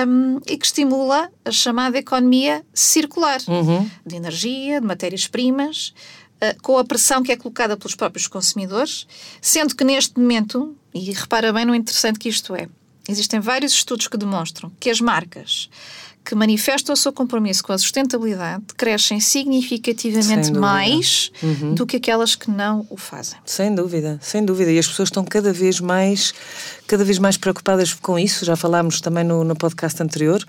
hum, 0.07 0.39
e 0.47 0.57
que 0.57 0.65
estimula 0.65 1.29
a 1.45 1.51
chamada 1.51 1.97
economia 1.97 2.63
circular 2.73 3.39
Uhum. 3.47 3.89
de 4.05 4.15
energia, 4.15 4.79
de 4.79 4.87
matérias-primas, 4.87 5.93
eh, 6.41 6.55
com 6.61 6.77
a 6.77 6.83
pressão 6.83 7.23
que 7.23 7.31
é 7.31 7.37
colocada 7.37 7.77
pelos 7.77 7.95
próprios 7.95 8.27
consumidores, 8.27 9.07
sendo 9.41 9.75
que 9.75 9.83
neste 9.83 10.19
momento, 10.19 10.75
e 10.93 11.11
repara 11.11 11.53
bem 11.53 11.65
no 11.65 11.73
interessante 11.73 12.19
que 12.19 12.29
isto 12.29 12.55
é, 12.55 12.67
existem 13.07 13.39
vários 13.39 13.73
estudos 13.73 14.07
que 14.07 14.17
demonstram 14.17 14.71
que 14.79 14.89
as 14.89 15.01
marcas 15.01 15.69
que 16.25 16.35
manifestam 16.35 16.93
o 16.93 16.97
seu 16.97 17.11
compromisso 17.11 17.63
com 17.63 17.73
a 17.73 17.77
sustentabilidade 17.77 18.63
crescem 18.77 19.19
significativamente 19.19 20.51
mais 20.51 21.31
Uhum. 21.41 21.73
do 21.73 21.85
que 21.85 21.97
aquelas 21.97 22.35
que 22.35 22.49
não 22.49 22.85
o 22.89 22.97
fazem. 22.97 23.37
Sem 23.45 23.73
dúvida, 23.73 24.17
sem 24.21 24.43
dúvida. 24.45 24.71
E 24.71 24.79
as 24.79 24.87
pessoas 24.87 25.07
estão 25.07 25.23
cada 25.23 25.51
vez 25.51 25.79
mais, 25.79 26.33
cada 26.87 27.03
vez 27.03 27.19
mais 27.19 27.35
preocupadas 27.37 27.93
com 27.93 28.17
isso. 28.17 28.45
Já 28.45 28.55
falámos 28.55 29.01
também 29.01 29.23
no, 29.23 29.43
no 29.43 29.55
podcast 29.55 30.01
anterior. 30.01 30.43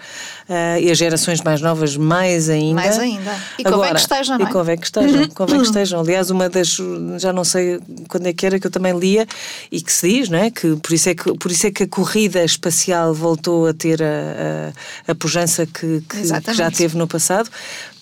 Ah, 0.48 0.78
e 0.78 0.90
as 0.90 0.98
gerações 0.98 1.40
mais 1.42 1.60
novas, 1.60 1.96
mais 1.96 2.48
ainda. 2.48 2.74
Mais 2.74 2.98
ainda. 2.98 3.36
E 3.58 3.64
convém 3.64 3.92
que 3.94 4.00
estejam, 4.00 4.38
não 4.38 4.46
é? 4.46 4.48
E 4.48 4.52
convém 4.52 4.78
que 4.78 4.84
estejam, 4.86 5.28
convém 5.34 5.60
que 5.60 5.66
estejam. 5.66 6.00
Aliás, 6.00 6.30
uma 6.30 6.48
das, 6.48 6.76
já 7.18 7.32
não 7.32 7.44
sei 7.44 7.80
quando 8.08 8.26
é 8.26 8.32
que 8.32 8.46
era, 8.46 8.60
que 8.60 8.66
eu 8.66 8.70
também 8.70 8.96
lia, 8.96 9.26
e 9.72 9.80
que 9.80 9.92
se 9.92 10.08
diz, 10.08 10.28
não 10.28 10.38
é? 10.38 10.50
Que 10.50 10.76
por 10.76 10.92
isso 10.92 11.08
é 11.08 11.14
que, 11.14 11.36
por 11.38 11.50
isso 11.50 11.66
é 11.66 11.70
que 11.70 11.82
a 11.82 11.88
corrida 11.88 12.44
espacial 12.44 13.12
voltou 13.14 13.66
a 13.66 13.74
ter 13.74 14.02
a, 14.02 14.72
a, 15.08 15.12
a 15.12 15.14
pujança 15.14 15.63
que, 15.66 16.02
que- 16.08 16.40
que 16.42 16.54
já 16.54 16.70
teve 16.70 16.96
no 16.96 17.06
passado, 17.06 17.50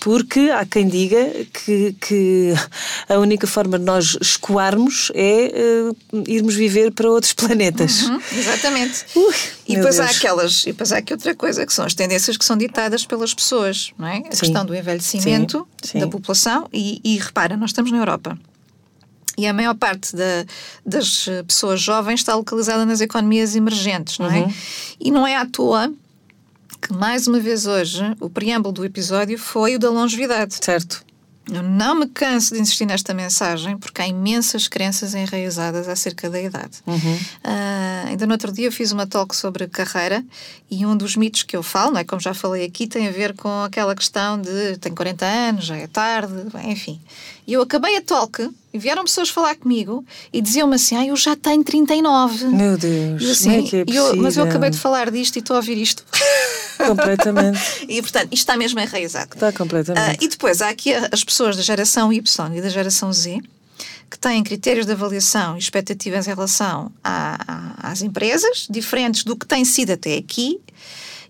porque 0.00 0.50
há 0.50 0.64
quem 0.66 0.88
diga 0.88 1.18
que, 1.52 1.92
que 2.00 2.52
a 3.08 3.18
única 3.18 3.46
forma 3.46 3.78
de 3.78 3.84
nós 3.84 4.16
escoarmos 4.20 5.10
é 5.14 5.52
eh, 5.54 5.92
irmos 6.26 6.54
viver 6.54 6.90
para 6.92 7.08
outros 7.10 7.32
planetas. 7.32 8.02
Hum, 8.02 8.20
exatamente. 8.36 9.04
Ui, 9.14 9.34
E 9.68 9.76
depois 9.76 10.00
há 10.00 10.06
aquelas, 10.06 10.62
e 10.62 10.66
depois 10.72 10.92
há 10.92 10.98
aqui 10.98 11.12
outra 11.12 11.34
coisa, 11.34 11.64
que 11.64 11.72
são 11.72 11.84
as 11.84 11.94
tendências 11.94 12.36
que 12.36 12.44
são 12.44 12.56
ditadas 12.56 13.04
pelas 13.06 13.32
pessoas, 13.32 13.92
não 13.98 14.08
é? 14.08 14.18
A 14.18 14.22
Sim. 14.32 14.40
questão 14.40 14.64
do 14.66 14.74
envelhecimento 14.74 15.66
Sim, 15.82 15.92
sim. 15.92 15.98
da 16.00 16.08
população 16.08 16.68
e, 16.72 17.00
e 17.04 17.18
repara, 17.18 17.56
nós 17.56 17.70
estamos 17.70 17.92
na 17.92 17.98
Europa. 17.98 18.36
E 19.38 19.46
a 19.46 19.52
maior 19.54 19.74
parte 19.74 20.14
da- 20.14 20.44
das 20.84 21.26
pessoas 21.46 21.80
jovens 21.80 22.20
está 22.20 22.34
localizada 22.34 22.84
nas 22.84 23.00
economias 23.00 23.56
emergentes, 23.56 24.18
não 24.18 24.26
Uhum. 24.26 24.32
é? 24.48 24.54
E 25.00 25.10
não 25.10 25.26
é 25.26 25.36
à 25.36 25.46
toa 25.46 25.90
que, 26.82 26.92
mais 26.92 27.26
uma 27.26 27.38
vez 27.38 27.66
hoje, 27.66 28.02
o 28.20 28.28
preâmbulo 28.28 28.72
do 28.72 28.84
episódio 28.84 29.38
foi 29.38 29.76
o 29.76 29.78
da 29.78 29.88
longevidade. 29.88 30.56
Certo. 30.60 31.04
Eu 31.50 31.62
não 31.62 31.96
me 31.96 32.06
canso 32.06 32.54
de 32.54 32.60
insistir 32.60 32.86
nesta 32.86 33.12
mensagem 33.12 33.76
porque 33.76 34.00
há 34.00 34.06
imensas 34.06 34.68
crenças 34.68 35.12
enraizadas 35.12 35.88
acerca 35.88 36.30
da 36.30 36.40
idade. 36.40 36.78
Ah, 37.42 38.04
ainda 38.06 38.26
no 38.26 38.32
outro 38.32 38.52
dia 38.52 38.66
eu 38.66 38.72
fiz 38.72 38.92
uma 38.92 39.08
talk 39.08 39.34
sobre 39.34 39.66
carreira 39.66 40.24
e 40.70 40.86
um 40.86 40.96
dos 40.96 41.16
mitos 41.16 41.42
que 41.42 41.56
eu 41.56 41.62
falo, 41.62 41.92
não 41.92 42.00
é, 42.00 42.04
como 42.04 42.20
já 42.20 42.32
falei 42.32 42.64
aqui, 42.64 42.86
tem 42.86 43.08
a 43.08 43.10
ver 43.10 43.34
com 43.34 43.62
aquela 43.64 43.94
questão 43.94 44.40
de 44.40 44.76
tenho 44.78 44.94
40 44.94 45.26
anos, 45.26 45.64
já 45.64 45.76
é 45.76 45.88
tarde, 45.88 46.32
enfim. 46.64 47.00
E 47.46 47.52
eu 47.54 47.62
acabei 47.62 47.96
a 47.96 48.00
talk 48.02 48.48
e 48.72 48.78
vieram 48.78 49.02
pessoas 49.04 49.28
falar 49.28 49.56
comigo 49.56 50.04
e 50.32 50.40
diziam-me 50.40 50.76
assim: 50.76 50.96
ah, 50.96 51.06
eu 51.06 51.16
já 51.16 51.34
tenho 51.34 51.62
39. 51.64 52.46
Meu 52.46 52.78
Deus, 52.78 53.20
E 53.22 53.28
é 53.28 53.30
assim, 53.32 53.62
que 53.64 53.76
é 53.76 53.84
eu- 53.88 54.16
mas 54.16 54.36
eu 54.36 54.44
acabei 54.44 54.70
de 54.70 54.78
falar 54.78 55.10
disto 55.10 55.36
e 55.36 55.38
estou 55.40 55.54
a 55.54 55.58
ouvir 55.58 55.76
isto. 55.76 56.04
Completamente. 56.86 57.58
e 57.88 58.00
portanto, 58.00 58.24
isto 58.32 58.34
está 58.42 58.56
mesmo 58.56 58.78
enraizado. 58.80 59.34
Está 59.34 59.52
completamente. 59.52 60.24
e 60.24 60.28
depois 60.28 60.60
há 60.62 60.68
aqui 60.68 60.92
as 60.94 61.22
pessoas 61.24 61.56
da 61.56 61.62
geração 61.62 62.12
Y 62.12 62.54
e 62.56 62.60
da 62.60 62.68
geração 62.68 63.12
Z 63.12 63.40
que 64.10 64.18
têm 64.18 64.42
critérios 64.42 64.84
de 64.84 64.92
avaliação 64.92 65.56
e 65.56 65.58
expectativas 65.58 66.26
em 66.26 66.30
relação 66.34 66.92
a, 67.02 67.38
a, 67.80 67.90
às 67.90 68.02
empresas, 68.02 68.66
diferentes 68.68 69.24
do 69.24 69.34
que 69.34 69.46
tem 69.46 69.64
sido 69.64 69.90
até 69.92 70.16
aqui, 70.18 70.60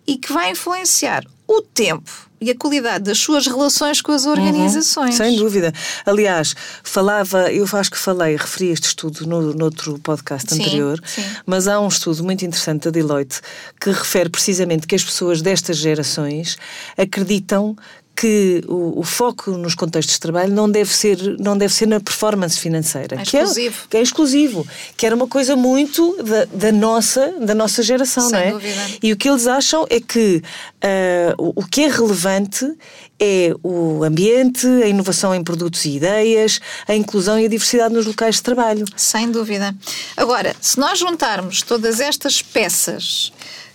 e 0.05 0.17
que 0.17 0.33
vai 0.33 0.51
influenciar 0.51 1.25
o 1.47 1.63
tempo 1.63 2.11
e 2.43 2.51
a 2.51 2.57
qualidade 2.57 3.05
das 3.05 3.19
suas 3.19 3.47
relações 3.47 4.03
com 4.03 4.11
as 4.11 4.27
organizações. 4.27 5.19
Uhum, 5.19 5.27
sem 5.27 5.37
dúvida. 5.37 5.73
Aliás, 6.05 6.55
falava, 6.83 7.53
eu 7.53 7.65
acho 7.73 7.91
que 7.91 7.99
falei, 7.99 8.37
referi 8.37 8.69
este 8.69 8.89
estudo 8.89 9.25
no, 9.27 9.65
outro 9.65 9.99
podcast 10.01 10.53
Sim, 10.53 10.61
anterior, 10.61 11.01
sim. 11.05 11.25
mas 11.47 11.69
há 11.69 11.81
um 11.81 11.89
estudo 11.89 12.25
muito 12.25 12.45
interessante 12.45 12.85
da 12.85 12.91
Deloitte 12.91 13.41
que 13.81 13.91
refere 13.91 14.29
precisamente 14.29 14.87
que 14.87 14.95
as 14.97 15.05
pessoas 15.05 15.41
destas 15.41 15.77
gerações 15.77 16.59
acreditam 16.99 17.77
que 18.15 18.63
o, 18.69 19.01
o 19.01 19.03
foco 19.03 19.53
nos 19.53 19.75
contextos 19.75 20.15
de 20.15 20.21
trabalho 20.21 20.53
não 20.53 20.71
deve 20.71 20.95
ser, 20.95 21.19
não 21.39 21.57
deve 21.57 21.73
ser 21.73 21.87
na 21.87 21.99
performance 21.99 22.59
financeira. 22.59 23.17
É 23.21 23.25
que 23.25 23.37
exclusivo. 23.37 23.89
que 23.89 23.97
é 23.97 24.03
exclusivo. 24.03 24.67
Que 24.97 25.07
era 25.07 25.17
uma 25.17 25.27
coisa 25.27 25.57
muito 25.57 26.23
da, 26.23 26.45
da 26.45 26.73
nossa, 26.73 27.33
da 27.41 27.55
nossa 27.55 27.83
geração, 27.83 28.29
Sem 28.29 28.39
não 28.39 28.47
é? 28.47 28.51
dúvida. 28.53 28.87
E 29.03 29.13
o 29.13 29.17
que 29.17 29.29
eles 29.29 29.47
acham 29.47 29.87
é 29.89 29.99
que 30.01 30.43
ah, 30.83 31.35
o, 31.39 31.63
o 31.63 31.67
que 31.67 31.83
é 31.83 31.89
relevante 31.89 32.71
é 33.19 33.55
o 33.63 34.05
ambiente, 34.05 34.67
a 34.67 34.87
inovação 34.87 35.35
em 35.35 35.43
produtos 35.43 35.85
e 35.85 35.97
ideias, 35.97 36.61
a 36.87 36.95
inclusão 36.95 37.39
e 37.39 37.47
a 37.47 37.49
diversidade 37.49 37.95
nos 37.95 38.07
locais 38.07 38.37
de 38.37 38.43
trabalho. 38.43 38.85
Sem 38.97 39.31
dúvida. 39.31 39.75
Agora, 40.17 40.55
se 40.61 40.79
nós 40.79 40.99
juntarmos 40.99 41.63
todas 41.63 42.01
estas 42.01 42.43
peças 42.43 43.33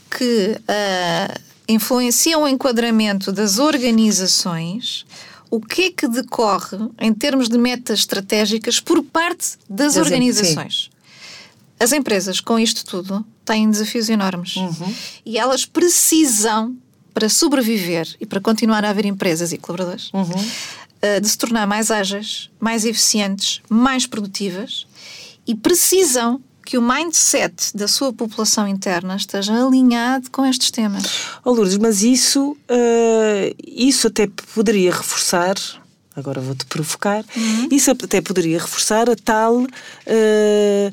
que 0.10 0.58
ah, 0.68 1.34
influenciam 1.68 2.44
o 2.44 2.48
enquadramento 2.48 3.32
das 3.32 3.60
organizações, 3.60 5.06
o 5.50 5.60
que 5.60 5.84
é 5.84 5.92
que 5.92 6.08
decorre 6.08 6.78
em 7.00 7.14
termos 7.14 7.50
de 7.50 7.58
metas 7.58 8.00
estratégicas 8.00 8.80
por 8.80 9.04
parte 9.04 9.58
das, 9.70 9.96
organizações? 9.98 10.90
As 11.80 11.92
empresas, 11.92 12.40
com 12.40 12.58
isto 12.58 12.86
tudo, 12.86 13.26
têm 13.46 13.70
desafios 13.70 14.10
enormes. 14.10 14.56
E 15.26 15.38
elas 15.38 15.66
precisam, 15.66 16.76
para 17.14 17.30
sobreviver 17.30 18.08
e 18.20 18.26
para 18.26 18.42
continuar 18.42 18.84
a 18.84 18.90
haver 18.90 19.06
empresas 19.06 19.52
e 19.52 19.58
colaboradores, 19.58 20.12
eh, 21.02 21.20
de 21.20 21.30
se 21.30 21.38
tornar 21.38 21.68
mais 21.68 21.92
ágeis, 21.92 22.50
mais 22.60 22.84
eficientes, 22.84 23.62
mais 23.70 24.08
produtivas 24.08 24.88
e 25.46 25.54
precisam 25.54 26.42
que 26.68 26.78
o 26.78 26.82
mindset 26.82 27.56
da 27.76 27.88
sua 27.88 28.12
população 28.12 28.68
interna 28.68 29.16
esteja 29.16 29.54
alinhado 29.66 30.30
com 30.30 30.46
estes 30.46 30.70
temas. 30.70 31.04
Oh 31.46 31.52
Lourdes, 31.52 31.78
mas 31.78 32.04
isso, 32.04 32.58
ah, 32.68 33.56
isso 33.66 34.08
até 34.08 34.28
poderia 34.54 34.92
reforçar, 34.92 35.56
agora 36.14 36.42
vou-te 36.42 36.66
provocar, 36.66 37.24
isso 37.72 37.90
até 37.92 38.20
poderia 38.20 38.60
reforçar 38.60 39.10
a 39.10 39.16
tal. 39.16 39.66
ah, 40.08 40.92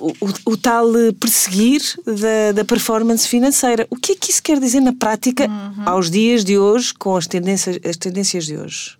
o, 0.00 0.12
o- 0.50 0.56
tal 0.56 0.86
perseguir 1.20 1.80
da, 2.04 2.50
da 2.52 2.64
performance 2.64 3.26
financeira. 3.28 3.86
O 3.88 3.94
que 3.94 4.12
é 4.12 4.16
que 4.16 4.32
isso 4.32 4.42
quer 4.42 4.58
dizer 4.58 4.80
na 4.80 4.92
prática 4.92 5.48
aos 5.86 6.10
dias 6.10 6.44
de 6.44 6.58
hoje, 6.58 6.92
com 6.92 7.16
as 7.16 7.26
tendências, 7.28 7.78
as 7.88 7.96
tendências 7.96 8.46
de 8.46 8.56
hoje? 8.56 8.96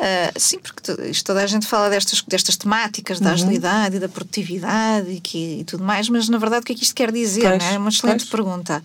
Ah, 0.00 0.32
sim, 0.36 0.58
porque 0.60 0.80
to- 0.80 1.02
isto, 1.02 1.26
toda 1.26 1.42
a 1.42 1.46
gente 1.46 1.66
fala 1.66 1.90
destas, 1.90 2.22
destas 2.22 2.56
temáticas 2.56 3.18
Uhum. 3.18 3.24
da 3.24 3.32
agilidade 3.32 3.96
e 3.96 3.98
da 3.98 4.08
produtividade 4.08 5.10
e, 5.10 5.20
que, 5.20 5.60
e 5.60 5.64
tudo 5.64 5.82
mais, 5.82 6.08
mas 6.08 6.28
na 6.28 6.38
verdade 6.38 6.62
o 6.62 6.64
que 6.64 6.72
é 6.72 6.76
que 6.76 6.84
isto 6.84 6.94
quer 6.94 7.10
dizer? 7.10 7.42
Pois, 7.42 7.62
não 7.64 7.70
é? 7.70 7.78
Uma 7.78 7.88
excelente 7.88 8.20
pois. 8.20 8.30
pergunta. 8.30 8.82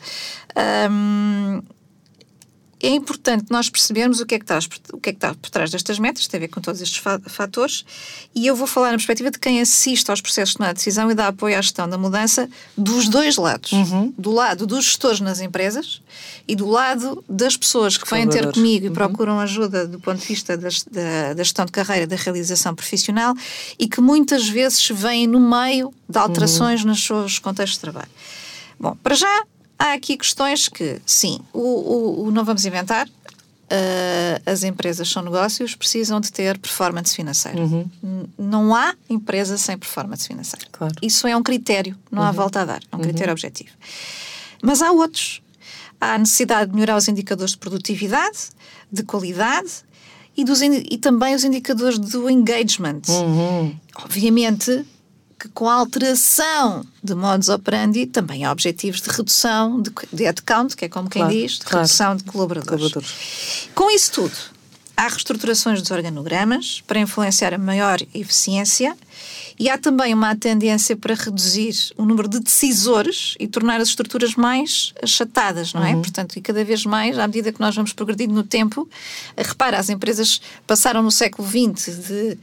Ahm, 0.56 1.62
é 2.86 2.90
importante 2.90 3.46
nós 3.50 3.70
percebermos 3.70 4.20
o 4.20 4.26
que, 4.26 4.36
é 4.36 4.40
que 4.40 4.44
está, 4.44 4.60
o 4.94 4.98
que 5.00 5.10
é 5.10 5.14
que 5.14 5.18
está 5.18 5.34
por 5.34 5.50
trás 5.50 5.72
destas 5.72 5.98
metas, 5.98 6.28
tem 6.28 6.38
a 6.38 6.42
ver 6.42 6.48
com 6.50 6.60
todos 6.62 6.82
estes 6.82 6.98
fa- 6.98 7.20
fatores, 7.28 7.86
e 8.36 8.46
eu 8.46 8.56
vou 8.56 8.68
falar 8.68 8.88
na 8.92 8.98
perspectiva 8.98 9.32
de 9.32 9.40
quem 9.40 9.62
assiste 9.62 10.10
aos 10.12 10.20
processos 10.22 10.52
de 10.52 10.58
tomada 10.58 10.74
de 10.74 10.80
decisão 10.80 11.10
e 11.10 11.16
dá 11.16 11.28
apoio 11.30 11.58
à 11.58 11.62
gestão 11.62 11.88
da 11.90 11.98
mudança 11.98 12.50
dos 12.78 13.08
dois 13.08 13.38
lados. 13.38 13.72
Do 14.18 14.32
lado 14.32 14.68
dos 14.68 14.84
gestores 14.86 15.20
nas 15.22 15.40
empresas 15.40 16.02
e 16.48 16.56
do 16.56 16.68
lado 16.68 17.24
das 17.30 17.56
pessoas 17.56 17.98
que 17.98 18.10
vêm 18.10 18.28
ter 18.28 18.40
comigo 18.54 18.86
e 18.86 18.90
procuram 18.90 19.40
ajuda 19.40 19.88
do 19.88 20.00
ponto 20.00 20.20
de 20.20 20.28
vista 20.28 20.58
das- 20.58 20.84
da, 20.84 21.34
da 21.34 21.44
gestão 21.44 21.66
de 21.66 21.72
carreira, 21.72 22.06
da 22.06 22.16
realização 22.18 22.76
profissional 22.76 23.34
e 23.80 23.88
que 23.88 24.02
muitas 24.02 24.48
vezes 24.50 24.90
vêm 24.90 25.26
no 25.26 25.40
meio 25.40 25.94
de 26.10 26.18
alterações 26.18 26.84
nos 26.84 27.02
seus 27.06 27.40
contextos 27.40 27.78
de 27.78 27.82
trabalho. 27.82 28.10
Bom, 28.80 28.98
para 29.02 29.16
já 29.16 29.44
há 29.80 29.94
aqui 29.94 30.16
questões 30.18 30.68
que, 30.70 31.02
sim, 31.06 31.40
o, 31.54 31.60
o- 31.60 32.24
o 32.28 32.32
não 32.32 32.44
vamos 32.46 32.66
inventar. 32.66 33.08
ah, 33.70 34.42
as 34.52 34.64
empresas 34.64 35.10
são 35.10 35.24
negócios, 35.24 35.74
precisam 35.76 36.20
de 36.22 36.32
ter 36.32 36.58
performance 36.60 37.16
financeira. 37.16 37.60
N- 38.04 38.30
Não 38.38 38.76
há 38.76 38.94
empresa 39.10 39.58
sem 39.58 39.78
performance 39.78 40.28
financeira. 40.28 40.68
Claro. 40.72 40.94
Isso 41.02 41.26
é 41.28 41.36
um 41.36 41.42
critério, 41.42 41.98
não 42.12 42.22
há 42.22 42.32
volta 42.32 42.62
a 42.62 42.66
dar, 42.66 42.82
é 42.92 42.96
um 42.96 43.00
critério 43.00 43.32
objetivo. 43.32 43.72
Mas 44.62 44.82
há 44.82 44.92
outros. 44.92 45.42
Há 46.00 46.14
a 46.16 46.18
necessidade 46.18 46.70
de 46.70 46.76
melhorar 46.76 46.98
os 46.98 47.08
indicadores 47.08 47.54
de 47.54 47.58
produtividade, 47.58 48.38
de 48.92 49.04
qualidade 49.04 49.72
e, 50.38 50.44
dos, 50.44 50.62
e 50.62 50.98
também 50.98 51.34
os 51.34 51.44
indicadores 51.44 51.98
do 51.98 52.30
engagement. 52.30 53.02
Obviamente 54.04 54.86
que 55.40 55.50
com 55.50 55.70
a 55.70 55.74
alteração 55.74 56.86
de 57.04 57.14
modus 57.14 57.50
operandi 57.50 58.06
também 58.06 58.46
há 58.46 58.52
objetivos 58.52 59.02
de 59.02 59.10
redução 59.10 59.82
de, 59.82 59.92
de 60.12 60.24
headcount, 60.24 60.76
que 60.76 60.86
é 60.86 60.90
como 60.90 61.10
quem 61.10 61.22
Claro, 61.22 61.38
diz, 61.38 61.52
de 61.54 61.60
claro. 61.60 61.78
redução 61.78 62.16
de 62.16 62.24
colaboradores. 62.24 62.92
Colaboradores. 62.92 63.70
Com 63.76 63.90
isso 63.92 64.12
tudo, 64.12 64.36
há 64.96 65.08
reestruturações 65.08 65.82
dos 65.82 65.92
organogramas 65.92 66.82
para 66.86 67.00
influenciar 67.00 67.54
a 67.54 67.58
maior 67.58 68.00
eficiência 68.14 68.96
e 69.60 69.70
há 69.70 69.78
também 69.78 70.14
uma 70.14 70.36
tendência 70.36 70.96
para 70.96 71.14
reduzir 71.14 71.74
o 71.98 72.06
número 72.06 72.28
de 72.28 72.40
decisores 72.40 73.36
e 73.40 73.48
tornar 73.48 73.80
as 73.80 73.90
estruturas 73.90 74.36
mais 74.36 74.94
achatadas, 75.02 75.74
não 75.74 75.84
é? 75.86 75.94
Portanto, 75.94 76.38
e 76.38 76.42
cada 76.42 76.64
vez 76.64 76.86
mais, 76.86 77.20
à 77.20 77.28
medida 77.28 77.52
que 77.52 77.60
nós 77.60 77.76
vamos 77.76 77.94
progredindo 77.94 78.34
no 78.34 78.44
tempo, 78.44 78.90
repara, 79.38 79.78
as 79.78 79.90
empresas 79.90 80.42
passaram 80.66 81.04
no 81.04 81.12
século 81.12 81.48
XX 81.48 82.08
de 82.08 82.38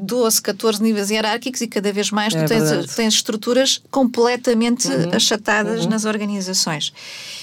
12, 0.00 0.42
14 0.42 0.82
níveis 0.82 1.10
hierárquicos 1.10 1.60
e 1.60 1.66
cada 1.68 1.92
vez 1.92 2.10
mais 2.10 2.34
É 2.34 2.42
tu 2.42 2.48
tens, 2.48 2.94
tens 2.96 3.14
estruturas 3.14 3.80
completamente 3.90 4.88
achatadas 5.14 5.86
nas 5.86 6.04
organizações. 6.04 6.92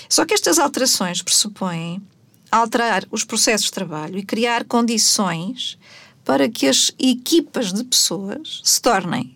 Só 0.10 0.26
que 0.26 0.34
estas 0.34 0.60
alterações 0.60 1.22
pressupõem 1.22 2.02
alterar 2.52 3.06
os 3.12 3.24
processos 3.24 3.68
de 3.68 3.72
trabalho 3.74 4.18
e 4.18 4.24
criar 4.24 4.64
condições 4.66 5.78
para 6.24 6.50
que 6.50 6.68
as 6.68 6.92
equipas 6.98 7.72
de 7.72 7.84
pessoas 7.84 8.62
se 8.64 8.82
tornem 8.82 9.36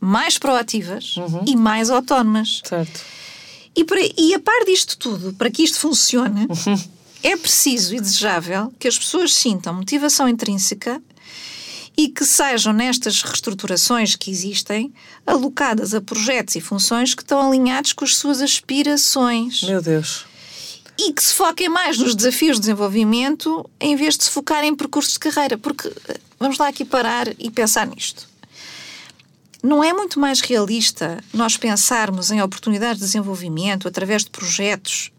mais 0.00 0.38
proativas 0.38 1.14
e 1.46 1.56
mais 1.56 1.88
autónomas. 1.90 2.60
Certo. 2.64 3.00
E, 3.74 3.84
para- 3.84 4.00
e 4.16 4.34
a 4.34 4.38
par 4.40 4.64
disto 4.66 4.96
tudo, 4.98 5.32
para 5.34 5.50
que 5.50 5.62
isto 5.62 5.78
funcione, 5.78 6.46
é 7.22 7.36
preciso 7.36 7.94
e 7.94 8.00
desejável 8.00 8.72
que 8.78 8.88
as 8.88 8.98
pessoas 8.98 9.34
sintam 9.34 9.72
motivação 9.74 10.28
intrínseca 10.28 11.00
e 11.98 12.08
que 12.08 12.24
sejam 12.24 12.72
nestas 12.72 13.22
reestruturações 13.22 14.14
que 14.14 14.30
existem 14.30 14.94
alocadas 15.26 15.92
a 15.92 16.00
projetos 16.00 16.54
e 16.54 16.60
funções 16.60 17.12
que 17.12 17.22
estão 17.22 17.44
alinhados 17.44 17.92
com 17.92 18.04
as 18.04 18.16
suas 18.16 18.40
aspirações 18.40 19.64
Meu 19.64 19.82
Deus. 19.82 20.24
e 20.96 21.12
que 21.12 21.20
se 21.20 21.34
foquem 21.34 21.68
mais 21.68 21.98
nos 21.98 22.14
desafios 22.14 22.54
de 22.56 22.60
desenvolvimento 22.60 23.68
em 23.80 23.96
vez 23.96 24.16
de 24.16 24.22
se 24.22 24.30
focar 24.30 24.62
em 24.62 24.76
percursos 24.76 25.14
de 25.14 25.18
carreira. 25.18 25.58
Porque 25.58 25.88
eh, 25.88 26.20
vamos 26.38 26.56
lá 26.56 26.68
aqui 26.68 26.84
parar 26.84 27.26
e 27.36 27.50
pensar 27.50 27.84
nisto. 27.88 28.28
Não 29.60 29.82
é 29.82 29.92
muito 29.92 30.20
mais 30.20 30.40
realista 30.40 31.18
nós 31.34 31.56
pensarmos 31.56 32.30
em 32.30 32.40
oportunidades 32.40 33.00
de 33.00 33.06
desenvolvimento 33.06 33.88
através 33.88 34.22
de 34.22 34.30
projetos 34.30 35.10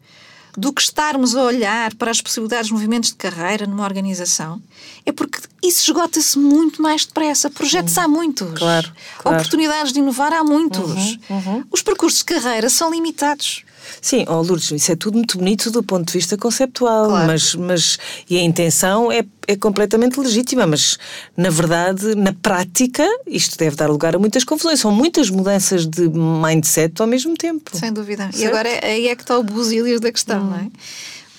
do 0.59 0.73
que 0.73 0.81
estarmos 0.81 1.35
a 1.35 1.43
olhar 1.43 1.95
para 1.95 2.11
as 2.11 2.19
possibilidades 2.19 2.67
de 2.67 2.73
movimentos 2.73 3.09
de 3.11 3.15
carreira 3.15 3.65
numa 3.65 3.83
organização? 3.83 4.61
É 5.05 5.11
porque 5.11 5.39
isso 5.63 5.83
esgota-se 5.83 6.37
muito 6.37 6.81
mais 6.81 7.05
depressa. 7.05 7.49
Projetos 7.49 7.97
há 7.97 8.07
muitos. 8.07 8.57
Claro, 8.57 8.91
claro. 9.17 9.37
Oportunidades 9.37 9.93
de 9.93 9.99
inovar 9.99 10.33
há 10.33 10.43
muitos. 10.43 11.17
Os 11.71 11.81
percursos 11.81 12.19
de 12.19 12.25
carreira 12.25 12.69
são 12.69 12.91
limitados. 12.91 13.63
Sim, 14.01 14.25
oh 14.27 14.41
Lourdes, 14.41 14.71
isso 14.71 14.91
é 14.91 14.95
tudo 14.95 15.15
muito 15.15 15.37
bonito 15.37 15.69
do 15.71 15.83
ponto 15.83 16.07
de 16.07 16.13
vista 16.13 16.37
conceptual, 16.37 17.07
Claro. 17.07 17.27
mas, 17.27 17.55
mas 17.55 17.97
e 18.29 18.37
a 18.37 18.41
intenção 18.41 19.11
é, 19.11 19.23
é 19.47 19.55
completamente 19.55 20.19
legítima, 20.19 20.65
mas 20.67 20.97
na 21.35 21.49
verdade, 21.49 22.15
na 22.15 22.33
prática, 22.33 23.05
isto 23.27 23.57
deve 23.57 23.75
dar 23.75 23.89
lugar 23.89 24.15
a 24.15 24.19
muitas 24.19 24.43
confusões. 24.43 24.79
São 24.79 24.91
muitas 24.91 25.29
mudanças 25.29 25.85
de 25.85 26.07
mindset 26.09 27.01
ao 27.01 27.07
mesmo 27.07 27.35
tempo. 27.35 27.75
Sem 27.75 27.91
dúvida. 27.91 28.29
E 28.33 28.37
Certo. 28.37 28.49
agora 28.53 28.69
é- 28.69 28.85
aí 28.93 29.07
é 29.07 29.15
que 29.15 29.23
está 29.23 29.37
o 29.37 29.43
busilhos 29.43 29.99
da 29.99 30.11
questão, 30.11 30.43
não 30.45 30.55
é? 30.57 30.67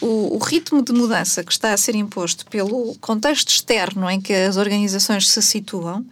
O, 0.01 0.37
o 0.37 0.39
ritmo 0.39 0.83
de 0.83 0.93
mudança 0.93 1.45
que 1.45 1.53
está 1.53 1.75
a 1.75 1.77
ser 1.77 1.95
imposto 1.95 2.47
pelo 2.47 2.97
contexto 3.03 3.51
externo 3.51 4.09
em 4.11 4.19
que 4.19 4.33
as 4.33 4.57
organizações 4.57 5.29
se 5.29 5.43
situam, 5.43 6.05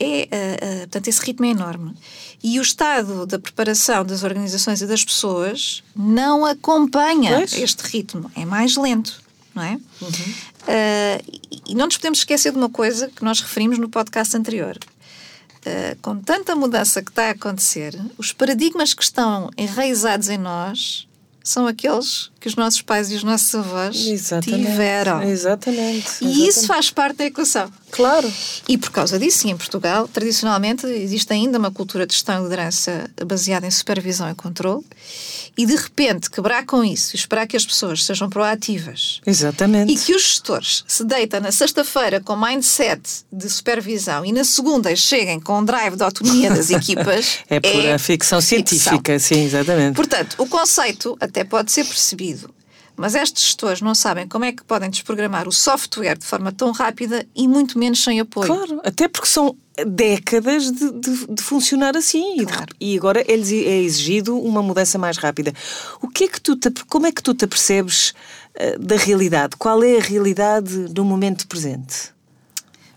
é, 0.00 0.22
ah, 0.22 0.36
ah, 0.62 0.78
portanto, 0.80 1.08
esse 1.08 1.20
ritmo 1.24 1.44
é 1.46 1.50
enorme. 1.50 1.94
E 2.42 2.58
o 2.58 2.62
estado 2.62 3.26
da 3.26 3.38
preparação 3.38 4.04
das 4.04 4.22
organizações 4.24 4.80
e 4.80 4.86
das 4.86 5.04
pessoas 5.04 5.82
não 5.94 6.46
acompanha 6.46 7.36
Pois. 7.36 7.52
este 7.52 7.82
ritmo, 7.82 8.30
é 8.34 8.44
mais 8.46 8.76
lento, 8.76 9.20
não 9.54 9.62
é? 9.62 9.78
Ah, 10.66 11.20
e- 11.50 11.62
e 11.70 11.74
não 11.74 11.86
nos 11.86 11.96
podemos 11.96 12.18
esquecer 12.20 12.50
de 12.52 12.58
uma 12.58 12.70
coisa 12.70 13.08
que 13.08 13.22
nós 13.24 13.40
referimos 13.40 13.78
no 13.78 13.88
podcast 13.88 14.36
anterior, 14.36 14.76
com 16.02 16.16
tanta 16.16 16.56
mudança 16.56 17.02
que 17.02 17.10
está 17.10 17.26
a 17.28 17.30
acontecer, 17.30 17.94
os 18.16 18.32
paradigmas 18.32 18.94
que 18.94 19.02
estão 19.02 19.50
enraizados 19.58 20.28
em 20.30 20.38
nós 20.38 21.06
são 21.44 21.66
aqueles 21.66 22.30
que 22.40 22.48
os 22.48 22.54
nossos 22.56 22.80
pais 22.82 23.10
e 23.10 23.14
os 23.14 23.22
nossos 23.22 23.54
avós 23.54 23.96
Exatamente. 24.06 24.66
tiveram. 24.70 25.22
Exatamente. 25.22 26.06
E 26.22 26.24
Exatamente. 26.26 26.48
isso 26.48 26.66
faz 26.66 26.90
parte 26.90 27.16
da 27.18 27.24
equação. 27.26 27.70
Claro. 27.90 28.30
E 28.68 28.78
por 28.78 28.90
causa 28.90 29.18
disso, 29.18 29.48
em 29.48 29.56
Portugal, 29.56 30.08
tradicionalmente, 30.08 30.86
existe 30.86 31.32
ainda 31.32 31.58
uma 31.58 31.70
cultura 31.70 32.06
de 32.06 32.14
gestão 32.14 32.40
e 32.40 32.42
liderança 32.44 33.10
baseada 33.26 33.66
em 33.66 33.70
supervisão 33.70 34.30
e 34.30 34.34
controle. 34.34 34.84
E 35.56 35.66
de 35.66 35.74
repente, 35.74 36.30
quebrar 36.30 36.64
com 36.64 36.82
isso 36.84 37.14
e 37.14 37.18
esperar 37.18 37.46
que 37.46 37.56
as 37.56 37.66
pessoas 37.66 38.04
sejam 38.04 38.30
proativas 38.30 39.20
Exatamente. 39.26 39.92
e 39.92 39.96
que 39.96 40.14
os 40.14 40.22
gestores 40.22 40.84
se 40.86 41.04
deitem 41.04 41.40
na 41.40 41.52
sexta-feira 41.52 42.20
com 42.20 42.36
mindset 42.36 43.02
de 43.32 43.50
supervisão 43.50 44.24
e 44.24 44.32
na 44.32 44.44
segunda 44.44 44.94
cheguem 44.94 45.40
com 45.40 45.58
um 45.58 45.64
drive 45.64 45.96
de 45.96 46.02
autonomia 46.02 46.50
das 46.50 46.70
equipas. 46.70 47.40
É 47.48 47.60
pura 47.60 47.98
ficção 47.98 48.40
científica, 48.40 49.18
sim, 49.18 49.44
exatamente. 49.44 49.96
Portanto, 49.96 50.36
o 50.38 50.46
conceito 50.46 51.16
até 51.20 51.44
pode 51.44 51.72
ser 51.72 51.84
percebido, 51.84 52.54
mas 53.00 53.14
estes 53.14 53.42
gestores 53.44 53.80
não 53.80 53.94
sabem 53.94 54.28
como 54.28 54.44
é 54.44 54.52
que 54.52 54.62
podem 54.62 54.90
desprogramar 54.90 55.48
o 55.48 55.52
software 55.52 56.16
de 56.18 56.24
forma 56.26 56.52
tão 56.52 56.70
rápida 56.70 57.26
e 57.34 57.48
muito 57.48 57.78
menos 57.78 58.02
sem 58.04 58.20
apoio. 58.20 58.46
Claro, 58.46 58.80
até 58.84 59.08
porque 59.08 59.26
são 59.28 59.56
décadas 59.86 60.70
de, 60.70 60.92
de, 60.92 61.26
de 61.34 61.42
funcionar 61.42 61.96
assim 61.96 62.34
e 62.34 62.38
de- 62.44 62.52
Claro. 62.52 62.74
e 62.78 62.96
agora 62.96 63.24
é-lhes 63.26 63.50
é 63.50 63.80
exigido 63.82 64.38
uma 64.38 64.62
mudança 64.62 64.98
mais 64.98 65.16
rápida. 65.16 65.52
O 66.02 66.08
que 66.08 66.24
é 66.24 66.28
que 66.28 66.40
tu 66.40 66.54
te, 66.56 66.70
como 66.88 67.06
é 67.06 67.12
que 67.12 67.22
tu 67.22 67.32
te 67.34 67.44
apercebes 67.46 68.12
eh, 68.54 68.76
da 68.78 68.96
realidade? 68.96 69.56
Qual 69.56 69.82
é 69.82 69.96
a 69.96 70.00
realidade 70.02 70.74
no 70.94 71.04
momento 71.04 71.46
presente? 71.48 72.10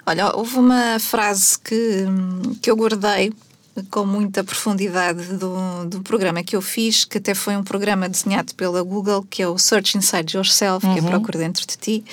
Olha, 0.05 0.35
houve 0.35 0.57
uma 0.57 0.99
frase 0.99 1.57
que, 1.59 2.05
que 2.61 2.69
eu 2.69 2.75
guardei 2.75 3.31
com 3.89 4.05
muita 4.05 4.43
profundidade 4.43 5.23
do, 5.37 5.85
do 5.85 6.01
programa 6.01 6.43
que 6.43 6.55
eu 6.55 6.61
fiz, 6.61 7.05
que 7.05 7.17
até 7.17 7.33
foi 7.33 7.55
um 7.55 7.63
programa 7.63 8.07
desenhado 8.07 8.53
pela 8.55 8.81
Google, 8.83 9.23
que 9.29 9.41
é 9.41 9.47
o 9.47 9.57
Search 9.57 9.97
Inside 9.97 10.37
Yourself, 10.37 10.85
que 10.93 10.99
é 10.99 11.01
Procura 11.09 11.39
Dentro 11.39 11.65
de 11.65 11.77
Ti. 11.77 12.03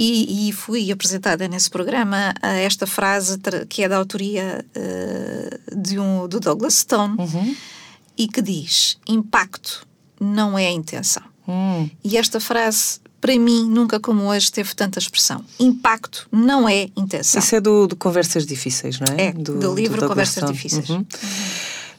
E, 0.00 0.48
e 0.48 0.52
fui 0.52 0.92
apresentada 0.92 1.48
nesse 1.48 1.68
programa 1.68 2.32
a 2.40 2.52
esta 2.54 2.86
frase 2.86 3.36
que 3.68 3.82
é 3.82 3.88
da 3.88 3.96
autoria 3.96 4.64
eh, 4.72 5.58
de 5.76 5.98
um, 5.98 6.28
do 6.28 6.38
Douglas 6.38 6.74
Stone 6.74 7.16
e 8.16 8.28
que 8.28 8.40
diz: 8.40 8.96
impacto 9.08 9.84
não 10.20 10.56
é 10.56 10.70
intenção. 10.70 11.22
Hum, 11.48 11.90
E 12.04 12.16
esta 12.16 12.38
frase, 12.38 13.00
para 13.20 13.36
mim, 13.38 13.68
nunca 13.68 13.98
como 13.98 14.24
hoje 14.24 14.50
teve 14.50 14.74
tanta 14.74 14.98
expressão. 14.98 15.44
Impacto 15.58 16.28
não 16.30 16.68
é 16.68 16.88
intenção. 16.96 17.40
Isso 17.40 17.56
é 17.56 17.60
do, 17.60 17.86
do 17.86 17.96
Conversas 17.96 18.46
Difíceis, 18.46 19.00
não 19.00 19.14
é? 19.16 19.26
É, 19.26 19.32
do 19.32 19.74
livro 19.74 20.00
Douglas 20.00 20.34
Conversas. 20.34 20.50
Difíceis. 20.50 20.88
Uhum. 20.88 21.04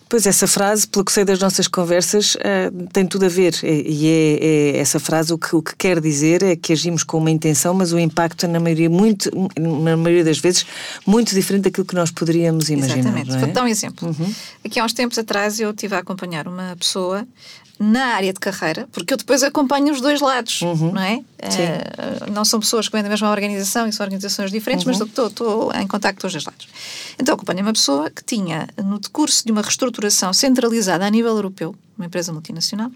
Pois 0.10 0.26
essa 0.26 0.48
frase, 0.48 0.88
pelo 0.88 1.06
que 1.06 1.12
sei 1.12 1.24
das 1.24 1.38
nossas 1.40 1.68
conversas, 1.68 2.36
eh, 2.40 2.72
tem 2.92 3.06
tudo 3.06 3.28
a 3.28 3.30
ver. 3.30 3.54
E 3.64 4.08
é, 4.08 4.78
é 4.78 4.78
essa 4.80 5.00
frase 5.00 5.32
o 5.32 5.38
que, 5.38 5.56
o 5.56 5.62
que 5.62 5.76
quer 5.76 6.02
dizer 6.02 6.42
é 6.42 6.56
que 6.56 6.74
agimos 6.74 7.04
com 7.04 7.20
uma 7.20 7.30
intenção, 7.30 7.76
mas 7.76 7.94
o 7.94 8.00
impacto, 8.00 8.48
na 8.48 8.60
maioria, 8.60 8.90
muito, 8.90 9.30
na 9.56 9.96
maioria 9.96 10.24
das 10.24 10.40
vezes, 10.40 10.66
muito 11.06 11.36
diferente 11.36 11.66
daquilo 11.66 11.86
que 11.86 11.94
nós 11.94 12.10
poderíamos 12.10 12.72
imaginar. 12.72 12.98
Exatamente. 13.02 13.36
É? 13.36 13.38
Vou 13.38 13.52
dar 13.52 13.64
um 13.64 13.68
exemplo. 13.68 14.16
Aqui 14.66 14.80
há 14.80 14.84
uns 14.84 14.94
tempos 14.94 15.20
atrás 15.20 15.60
eu 15.60 15.70
estive 15.70 15.94
a 15.94 16.00
acompanhar 16.00 16.48
uma 16.48 16.76
pessoa 16.76 17.28
na 17.80 18.08
área 18.08 18.34
de 18.34 18.40
carreira, 18.42 18.90
porque 18.92 19.14
eu 19.14 19.18
depois 19.18 19.42
acompanho 19.42 19.94
os 19.94 20.02
dois 20.02 20.20
lados, 20.20 20.62
não 20.62 21.02
é? 21.02 21.24
Eh, 21.38 22.30
não 22.30 22.44
são 22.44 22.60
pessoas 22.60 22.90
que 22.90 22.92
vêm 22.92 23.02
da 23.02 23.08
mesma 23.08 23.32
organização 23.32 23.88
e 23.88 23.94
são 23.94 24.04
organizações 24.06 24.52
diferentes, 24.52 24.86
mas 24.86 25.00
estou, 25.00 25.72
em 25.74 25.88
contacto 25.88 26.20
com 26.20 26.28
os 26.28 26.34
dois 26.34 26.44
lados. 26.44 26.68
Então 27.18 27.36
acompanhei 27.36 27.64
uma 27.64 27.72
pessoa 27.72 28.10
que 28.10 28.22
tinha, 28.22 28.68
no 28.84 29.00
decurso 29.00 29.46
de 29.46 29.54
uma 29.54 29.62
reestruturação 29.62 30.34
centralizada 30.34 31.06
a 31.06 31.10
nível 31.10 31.32
europeu, 31.32 31.74
uma 31.98 32.08
empresa 32.08 32.34
multinacional, 32.34 32.92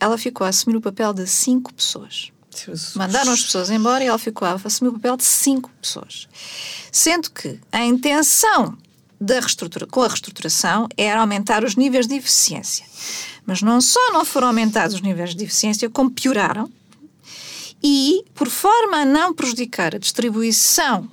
ela 0.00 0.18
ficou 0.18 0.44
a 0.44 0.50
assumir 0.50 0.76
o 0.76 0.80
papel 0.80 1.12
de 1.12 1.24
cinco 1.26 1.72
pessoas. 1.72 2.32
Jesus. 2.56 2.94
Mandaram 2.94 3.32
as 3.32 3.42
pessoas 3.42 3.70
embora 3.70 4.02
e 4.02 4.08
ela 4.08 4.18
ficou 4.18 4.48
a 4.48 4.54
assumir 4.64 4.90
o 4.90 4.94
papel 4.94 5.16
de 5.16 5.24
cinco 5.24 5.70
pessoas. 5.80 6.26
Sendo 6.90 7.30
que 7.30 7.60
a 7.70 7.84
intenção 7.84 8.76
da 9.20 9.40
reestrutura, 9.40 9.86
com 9.86 10.02
a 10.02 10.08
reestruturação 10.08 10.88
era 10.96 11.20
aumentar 11.20 11.64
os 11.64 11.76
níveis 11.76 12.06
de 12.06 12.16
eficiência. 12.16 12.84
Mas 13.46 13.62
não 13.62 13.80
só 13.80 14.12
não 14.12 14.24
foram 14.24 14.48
aumentados 14.48 14.96
os 14.96 15.00
níveis 15.00 15.34
de 15.34 15.44
eficiência, 15.44 15.88
como 15.88 16.10
pioraram. 16.10 16.70
E, 17.82 18.24
por 18.34 18.48
forma 18.48 18.98
a 18.98 19.04
não 19.04 19.32
prejudicar 19.32 19.94
a 19.94 19.98
distribuição 19.98 21.08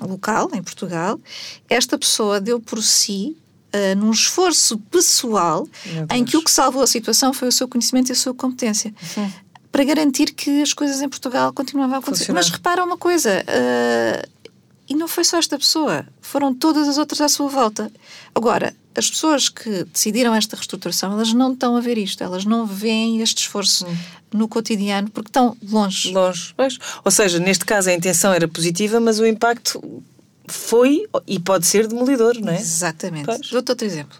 local, 0.00 0.48
em 0.54 0.62
Portugal, 0.62 1.20
esta 1.68 1.98
pessoa 1.98 2.40
deu 2.40 2.58
por 2.58 2.82
si, 2.82 3.36
ah, 3.72 3.94
num 3.94 4.10
esforço 4.10 4.78
pessoal, 4.90 5.68
em 6.10 6.24
que 6.24 6.36
o 6.36 6.42
que 6.42 6.50
salvou 6.50 6.82
a 6.82 6.86
situação 6.86 7.34
foi 7.34 7.48
o 7.48 7.52
seu 7.52 7.68
conhecimento 7.68 8.08
e 8.08 8.12
a 8.12 8.16
sua 8.16 8.32
competência. 8.32 8.94
Para 9.70 9.84
garantir 9.84 10.32
que 10.32 10.62
as 10.62 10.72
coisas 10.72 11.02
em 11.02 11.08
Portugal 11.08 11.52
continuavam 11.52 11.96
a 11.96 11.98
acontecer. 11.98 12.26
Funcionar. 12.26 12.40
Mas 12.40 12.50
repara 12.50 12.82
uma 12.82 12.96
coisa, 12.96 13.44
ah, 13.46 14.26
e 14.88 14.94
não 14.94 15.08
foi 15.08 15.24
só 15.24 15.38
esta 15.38 15.58
pessoa, 15.58 16.06
foram 16.20 16.54
todas 16.54 16.88
as 16.88 16.98
outras 16.98 17.20
à 17.20 17.28
sua 17.28 17.48
volta. 17.48 17.90
Agora, 18.34 18.74
as 18.94 19.10
pessoas 19.10 19.48
que 19.48 19.84
decidiram 19.84 20.34
esta 20.34 20.56
reestruturação, 20.56 21.12
elas 21.12 21.32
não 21.32 21.52
estão 21.52 21.76
a 21.76 21.80
ver 21.80 21.98
isto, 21.98 22.22
elas 22.24 22.44
não 22.44 22.64
veem 22.66 23.20
este 23.20 23.38
esforço 23.42 23.86
Hum. 23.86 23.96
no 24.32 24.48
cotidiano 24.48 25.10
porque 25.10 25.28
estão 25.28 25.56
longe. 25.70 26.12
Longe. 26.12 26.54
Pois. 26.56 26.78
Ou 27.04 27.10
seja, 27.10 27.38
neste 27.38 27.64
caso 27.64 27.90
a 27.90 27.92
intenção 27.92 28.32
era 28.32 28.46
positiva, 28.48 28.98
mas 29.00 29.18
o 29.18 29.26
impacto 29.26 30.02
foi 30.48 31.06
e 31.26 31.38
pode 31.40 31.66
ser 31.66 31.86
demolidor, 31.88 32.38
não 32.40 32.52
é? 32.52 32.60
Exatamente. 32.60 33.26
Pois. 33.26 33.40
Dou-te 33.50 33.70
outro 33.70 33.86
exemplo. 33.86 34.16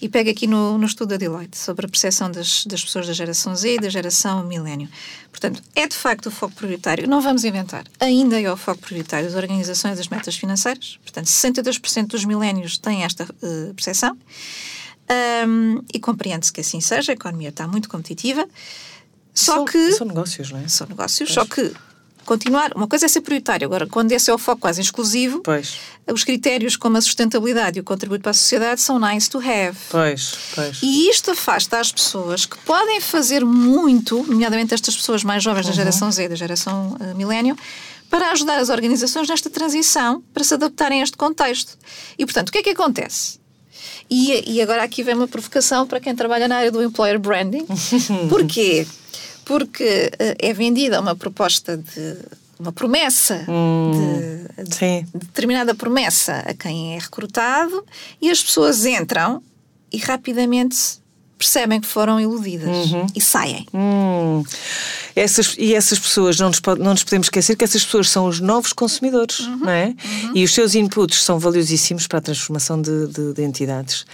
E 0.00 0.08
pego 0.08 0.30
aqui 0.30 0.46
no, 0.46 0.78
no 0.78 0.86
estudo 0.86 1.08
da 1.10 1.16
Deloitte 1.16 1.58
sobre 1.58 1.84
a 1.86 1.88
percepção 1.88 2.30
das, 2.30 2.64
das 2.66 2.84
pessoas 2.84 3.06
da 3.08 3.12
geração 3.12 3.54
Z 3.56 3.74
e 3.74 3.80
da 3.80 3.88
geração 3.88 4.44
milênio. 4.46 4.88
Portanto, 5.30 5.60
é 5.74 5.88
de 5.88 5.96
facto 5.96 6.26
o 6.26 6.30
foco 6.30 6.54
prioritário. 6.54 7.08
Não 7.08 7.20
vamos 7.20 7.42
inventar. 7.44 7.84
Ainda 7.98 8.40
é 8.40 8.52
o 8.52 8.56
foco 8.56 8.80
prioritário 8.80 9.26
das 9.26 9.34
organizações 9.36 9.96
das 9.98 10.06
metas 10.08 10.36
financeiras. 10.36 10.98
Portanto, 11.02 11.26
62% 11.26 12.06
dos 12.06 12.24
milénios 12.24 12.78
têm 12.78 13.02
esta 13.02 13.24
eh, 13.42 13.72
percepção. 13.74 14.16
Ahm, 15.08 15.82
e 15.92 15.98
compreende-se 15.98 16.52
que 16.52 16.60
assim 16.60 16.80
seja. 16.80 17.12
A 17.12 17.14
economia 17.14 17.48
está 17.48 17.66
muito 17.66 17.88
competitiva. 17.88 18.46
Só 19.34 19.54
São- 19.56 19.64
que 19.64 19.92
São 19.92 20.06
negócios, 20.06 20.50
não 20.50 20.60
é? 20.60 20.68
são 20.68 20.86
negócios, 20.86 21.32
só 21.32 21.44
que 21.44 21.72
continuar. 22.28 22.72
Uma 22.76 22.86
coisa 22.86 23.06
é 23.06 23.08
ser 23.08 23.22
prioritário, 23.22 23.64
agora, 23.66 23.86
quando 23.86 24.12
esse 24.12 24.30
é 24.30 24.34
o 24.34 24.38
foco 24.38 24.60
quase 24.60 24.82
exclusivo, 24.82 25.40
Pois, 25.40 25.78
os 26.06 26.22
critérios 26.22 26.76
como 26.76 26.98
a 26.98 27.00
sustentabilidade 27.00 27.78
e 27.78 27.80
o 27.80 27.84
contributo 27.84 28.20
para 28.20 28.32
a 28.32 28.34
sociedade 28.34 28.82
são 28.82 28.98
nice 28.98 29.30
to 29.30 29.38
have. 29.38 29.76
pois, 29.90 30.34
pois. 30.54 30.78
E 30.82 31.08
isto 31.08 31.30
afasta 31.30 31.80
as 31.80 31.90
pessoas 31.90 32.44
que 32.44 32.58
podem 32.58 33.00
fazer 33.00 33.44
muito, 33.44 34.22
nomeadamente 34.28 34.74
estas 34.74 34.94
pessoas 34.94 35.24
mais 35.24 35.42
jovens 35.42 35.66
da 35.66 35.72
geração 35.72 36.12
Z, 36.12 36.28
da 36.28 36.36
geração 36.36 36.96
uh, 37.00 37.16
milênio, 37.16 37.56
para 38.10 38.30
ajudar 38.32 38.58
as 38.58 38.68
organizações 38.68 39.28
nesta 39.28 39.48
transição, 39.48 40.22
para 40.32 40.44
se 40.44 40.52
adaptarem 40.52 41.00
a 41.00 41.04
este 41.04 41.16
contexto. 41.16 41.78
E, 42.18 42.26
portanto, 42.26 42.50
o 42.50 42.52
que 42.52 42.58
é 42.58 42.62
que 42.62 42.70
acontece? 42.70 43.38
E, 44.10 44.54
e 44.54 44.62
agora 44.62 44.82
aqui 44.82 45.02
vem 45.02 45.14
uma 45.14 45.28
provocação 45.28 45.86
para 45.86 46.00
quem 46.00 46.14
trabalha 46.14 46.48
na 46.48 46.56
área 46.56 46.70
do 46.70 46.82
employer 46.82 47.18
branding. 47.18 47.66
Porquê? 48.28 48.86
Porque 49.48 50.12
eh, 50.18 50.36
é 50.38 50.52
vendida 50.52 51.00
uma 51.00 51.16
proposta 51.16 51.76
de. 51.76 52.16
uma 52.60 52.70
promessa 52.72 53.44
de, 53.46 54.64
de 54.64 54.74
Sim. 54.76 55.06
determinada 55.14 55.74
promessa 55.74 56.44
a 56.46 56.54
quem 56.54 56.94
é 56.94 56.98
recrutado 56.98 57.84
e 58.22 58.30
as 58.30 58.40
pessoas 58.42 58.84
entram 58.86 59.42
e 59.90 59.96
rapidamente 59.98 60.76
percebem 61.38 61.80
que 61.80 61.86
foram 61.86 62.20
iludidas 62.20 62.68
e 63.14 63.20
saem. 63.20 63.64
Hum. 63.72 64.42
Essas, 65.14 65.54
e 65.56 65.72
essas 65.72 65.98
pessoas, 65.98 66.36
não 66.38 66.48
nos, 66.48 66.60
não 66.80 66.90
nos 66.92 67.04
podemos 67.04 67.26
esquecer 67.26 67.56
que 67.56 67.62
essas 67.64 67.84
pessoas 67.84 68.08
são 68.10 68.26
os 68.26 68.40
novos 68.40 68.72
consumidores, 68.72 69.38
não 69.60 69.70
é? 69.70 69.94
E 70.34 70.42
os 70.44 70.52
seus 70.52 70.74
inputs 70.74 71.22
são 71.22 71.38
valiosíssimos 71.38 72.06
para 72.08 72.18
a 72.18 72.22
transformação 72.22 72.82
de, 72.82 73.06
de- 73.06 73.32
de 73.34 73.42
entidades. 73.42 74.04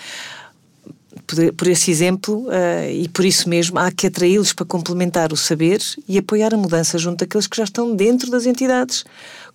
Por, 1.26 1.52
por 1.54 1.68
esse 1.68 1.90
exemplo, 1.90 2.46
eh, 2.50 2.92
e 2.92 3.08
por 3.08 3.24
isso 3.24 3.48
mesmo, 3.48 3.78
há 3.78 3.90
que 3.90 4.06
atraí-los 4.06 4.52
para 4.52 4.66
complementar 4.66 5.32
o 5.32 5.36
saber 5.36 5.80
e 6.06 6.18
apoiar 6.18 6.52
a 6.52 6.56
mudança 6.56 6.98
junto 6.98 7.20
daqueles 7.20 7.46
que 7.46 7.56
já 7.56 7.64
estão 7.64 7.96
dentro 7.96 8.30
das 8.30 8.44
entidades, 8.44 9.04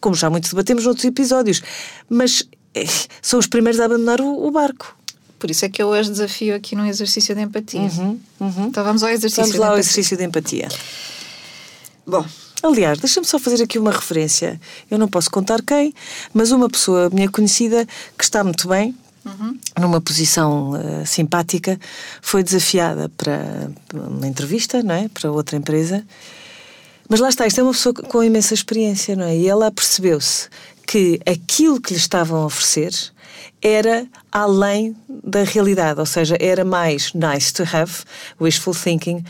como 0.01 0.15
já 0.15 0.29
muito 0.29 0.49
debatemos 0.49 0.83
noutros 0.83 1.05
episódios. 1.05 1.61
Mas 2.09 2.43
eh, 2.73 2.85
são 3.21 3.39
os 3.39 3.47
primeiros 3.47 3.79
a 3.79 3.85
abandonar 3.85 4.19
o, 4.19 4.47
o 4.47 4.51
barco. 4.51 4.97
Por 5.37 5.49
isso 5.49 5.63
é 5.63 5.69
que 5.69 5.81
eu 5.81 5.87
hoje 5.87 6.09
desafio 6.09 6.55
aqui 6.55 6.75
num 6.75 6.85
exercício 6.85 7.33
de 7.33 7.41
empatia. 7.41 7.89
Então 8.67 8.83
vamos 8.83 9.03
ao 9.03 9.09
exercício 9.09 9.43
Vamos 9.43 9.57
lá 9.57 9.69
ao 9.69 9.77
exercício 9.77 10.17
de 10.17 10.23
empatia. 10.25 10.67
Bom, 12.05 12.25
Aliás, 12.61 12.99
deixa-me 12.99 13.25
só 13.25 13.39
fazer 13.39 13.63
aqui 13.63 13.79
uma 13.79 13.91
referência. 13.91 14.59
Eu 14.91 14.97
não 14.97 15.07
posso 15.07 15.31
contar 15.31 15.61
quem, 15.61 15.93
mas 16.33 16.51
uma 16.51 16.69
pessoa 16.69 17.09
minha 17.09 17.29
conhecida 17.29 17.87
que 18.17 18.23
está 18.23 18.43
muito 18.43 18.67
bem, 18.67 18.93
numa 19.79 20.01
posição 20.01 20.75
eh, 20.75 21.05
simpática, 21.05 21.79
foi 22.21 22.43
desafiada 22.43 23.09
para 23.09 23.71
uma 23.93 24.27
entrevista, 24.27 24.83
não 24.83 24.95
é? 24.95 25.09
Para 25.09 25.31
outra 25.31 25.57
empresa. 25.57 26.05
Mas 27.07 27.19
lá 27.19 27.29
está, 27.29 27.47
isto 27.47 27.59
é 27.59 27.63
uma 27.63 27.71
pessoa 27.71 27.93
com 27.93 28.23
imensa 28.23 28.53
experiência, 28.53 29.15
não 29.15 29.25
é? 29.25 29.35
E 29.35 29.47
ela 29.47 29.71
percebeu-se 29.71 30.47
que 30.85 31.19
aquilo 31.25 31.81
que 31.81 31.93
lhe 31.93 31.99
estavam 31.99 32.41
a 32.41 32.45
oferecer 32.45 32.91
era 33.61 34.07
além 34.31 34.95
da 35.23 35.43
realidade, 35.43 35.99
ou 35.99 36.05
seja, 36.05 36.37
era 36.39 36.63
mais 36.63 37.13
nice 37.13 37.53
to 37.53 37.63
have, 37.63 38.03
wishful 38.39 38.73
thinking, 38.73 39.23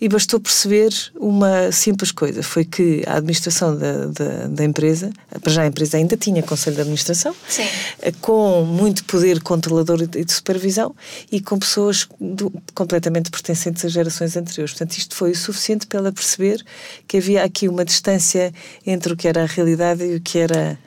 e 0.00 0.08
bastou 0.08 0.40
perceber 0.40 0.90
uma 1.14 1.70
simples 1.72 2.10
coisa: 2.12 2.42
foi 2.42 2.64
que 2.64 3.02
a 3.06 3.16
administração 3.16 3.76
da, 3.76 4.06
da, 4.06 4.46
da 4.48 4.64
empresa, 4.64 5.10
para 5.40 5.52
já 5.52 5.62
a 5.62 5.66
empresa 5.66 5.96
ainda 5.96 6.16
tinha 6.16 6.42
conselho 6.42 6.76
de 6.76 6.82
administração, 6.82 7.34
Sim. 7.48 7.66
Eh, 8.00 8.12
com 8.20 8.64
muito 8.64 9.04
poder 9.04 9.42
controlador 9.42 10.02
e 10.02 10.24
de 10.24 10.32
supervisão 10.32 10.94
e 11.30 11.40
com 11.40 11.58
pessoas 11.58 12.06
do, 12.20 12.52
completamente 12.74 13.30
pertencentes 13.30 13.84
às 13.84 13.92
gerações 13.92 14.36
anteriores. 14.36 14.72
Portanto, 14.72 14.98
isto 14.98 15.14
foi 15.14 15.32
o 15.32 15.36
suficiente 15.36 15.86
para 15.86 15.98
ela 15.98 16.12
perceber 16.12 16.64
que 17.06 17.16
havia 17.16 17.44
aqui 17.44 17.68
uma 17.68 17.84
distância 17.84 18.52
entre 18.86 19.12
o 19.12 19.16
que 19.16 19.28
era 19.28 19.42
a 19.42 19.46
realidade 19.46 20.04
e 20.04 20.16
o 20.16 20.20
que 20.20 20.38
era 20.38 20.78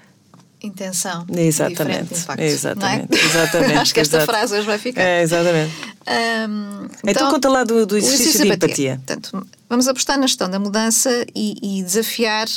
intenção. 0.62 1.26
Exatamente. 1.34 2.14
Impacto, 2.14 2.42
exatamente. 2.42 3.16
É? 3.16 3.26
exatamente. 3.26 3.74
Acho 3.74 3.94
que 3.94 4.00
esta 4.00 4.18
exato. 4.18 4.32
frase 4.32 4.56
hoje 4.56 4.66
vai 4.66 4.78
ficar. 4.78 5.02
É, 5.02 5.22
exatamente. 5.22 5.74
Um, 6.08 6.86
então, 6.86 7.00
então, 7.06 7.32
conta 7.32 7.50
lá 7.50 7.64
do, 7.64 7.86
do 7.86 7.98
exercício, 7.98 8.42
de 8.42 8.52
empatia. 8.52 9.02
Portanto, 9.06 9.48
vamos 9.70 9.88
apostar 9.88 10.18
na 10.18 10.28
gestão 10.28 10.50
da 10.50 10.60
mudança 10.60 11.26
e, 11.36 11.80
e, 11.80 11.84
desafiar 11.84 12.48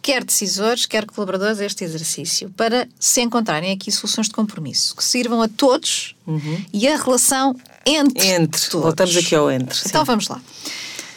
quer 0.00 0.24
decisores, 0.24 0.84
quer 0.84 1.06
colaboradores 1.06 1.60
a 1.60 1.64
este 1.64 1.84
exercício 1.84 2.50
para 2.50 2.88
se 2.98 3.20
encontrarem 3.20 3.70
aqui 3.70 3.92
soluções 3.92 4.26
de 4.26 4.32
compromisso 4.32 4.96
que 4.96 5.04
sirvam 5.04 5.40
a 5.40 5.48
todos 5.48 6.16
uhum. 6.26 6.64
e 6.72 6.88
a 6.88 6.96
relação 6.96 7.54
entre, 7.86 8.26
entre. 8.26 8.60
todos. 8.68 8.84
Voltamos 8.84 9.16
aqui 9.16 9.34
ao 9.34 9.50
entre. 9.50 9.78
Então 9.86 10.02
sim. 10.02 10.06
vamos 10.06 10.26
lá. 10.26 10.40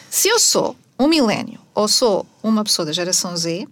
Se 0.09 0.27
eu 0.27 0.39
sou 0.39 0.75
um 0.99 1.07
milénio 1.07 1.59
ou 1.73 1.87
sou 1.87 2.25
uma 2.43 2.63
pessoa 2.63 2.85
da 2.85 2.93
geração 2.93 3.35
Z, 3.35 3.67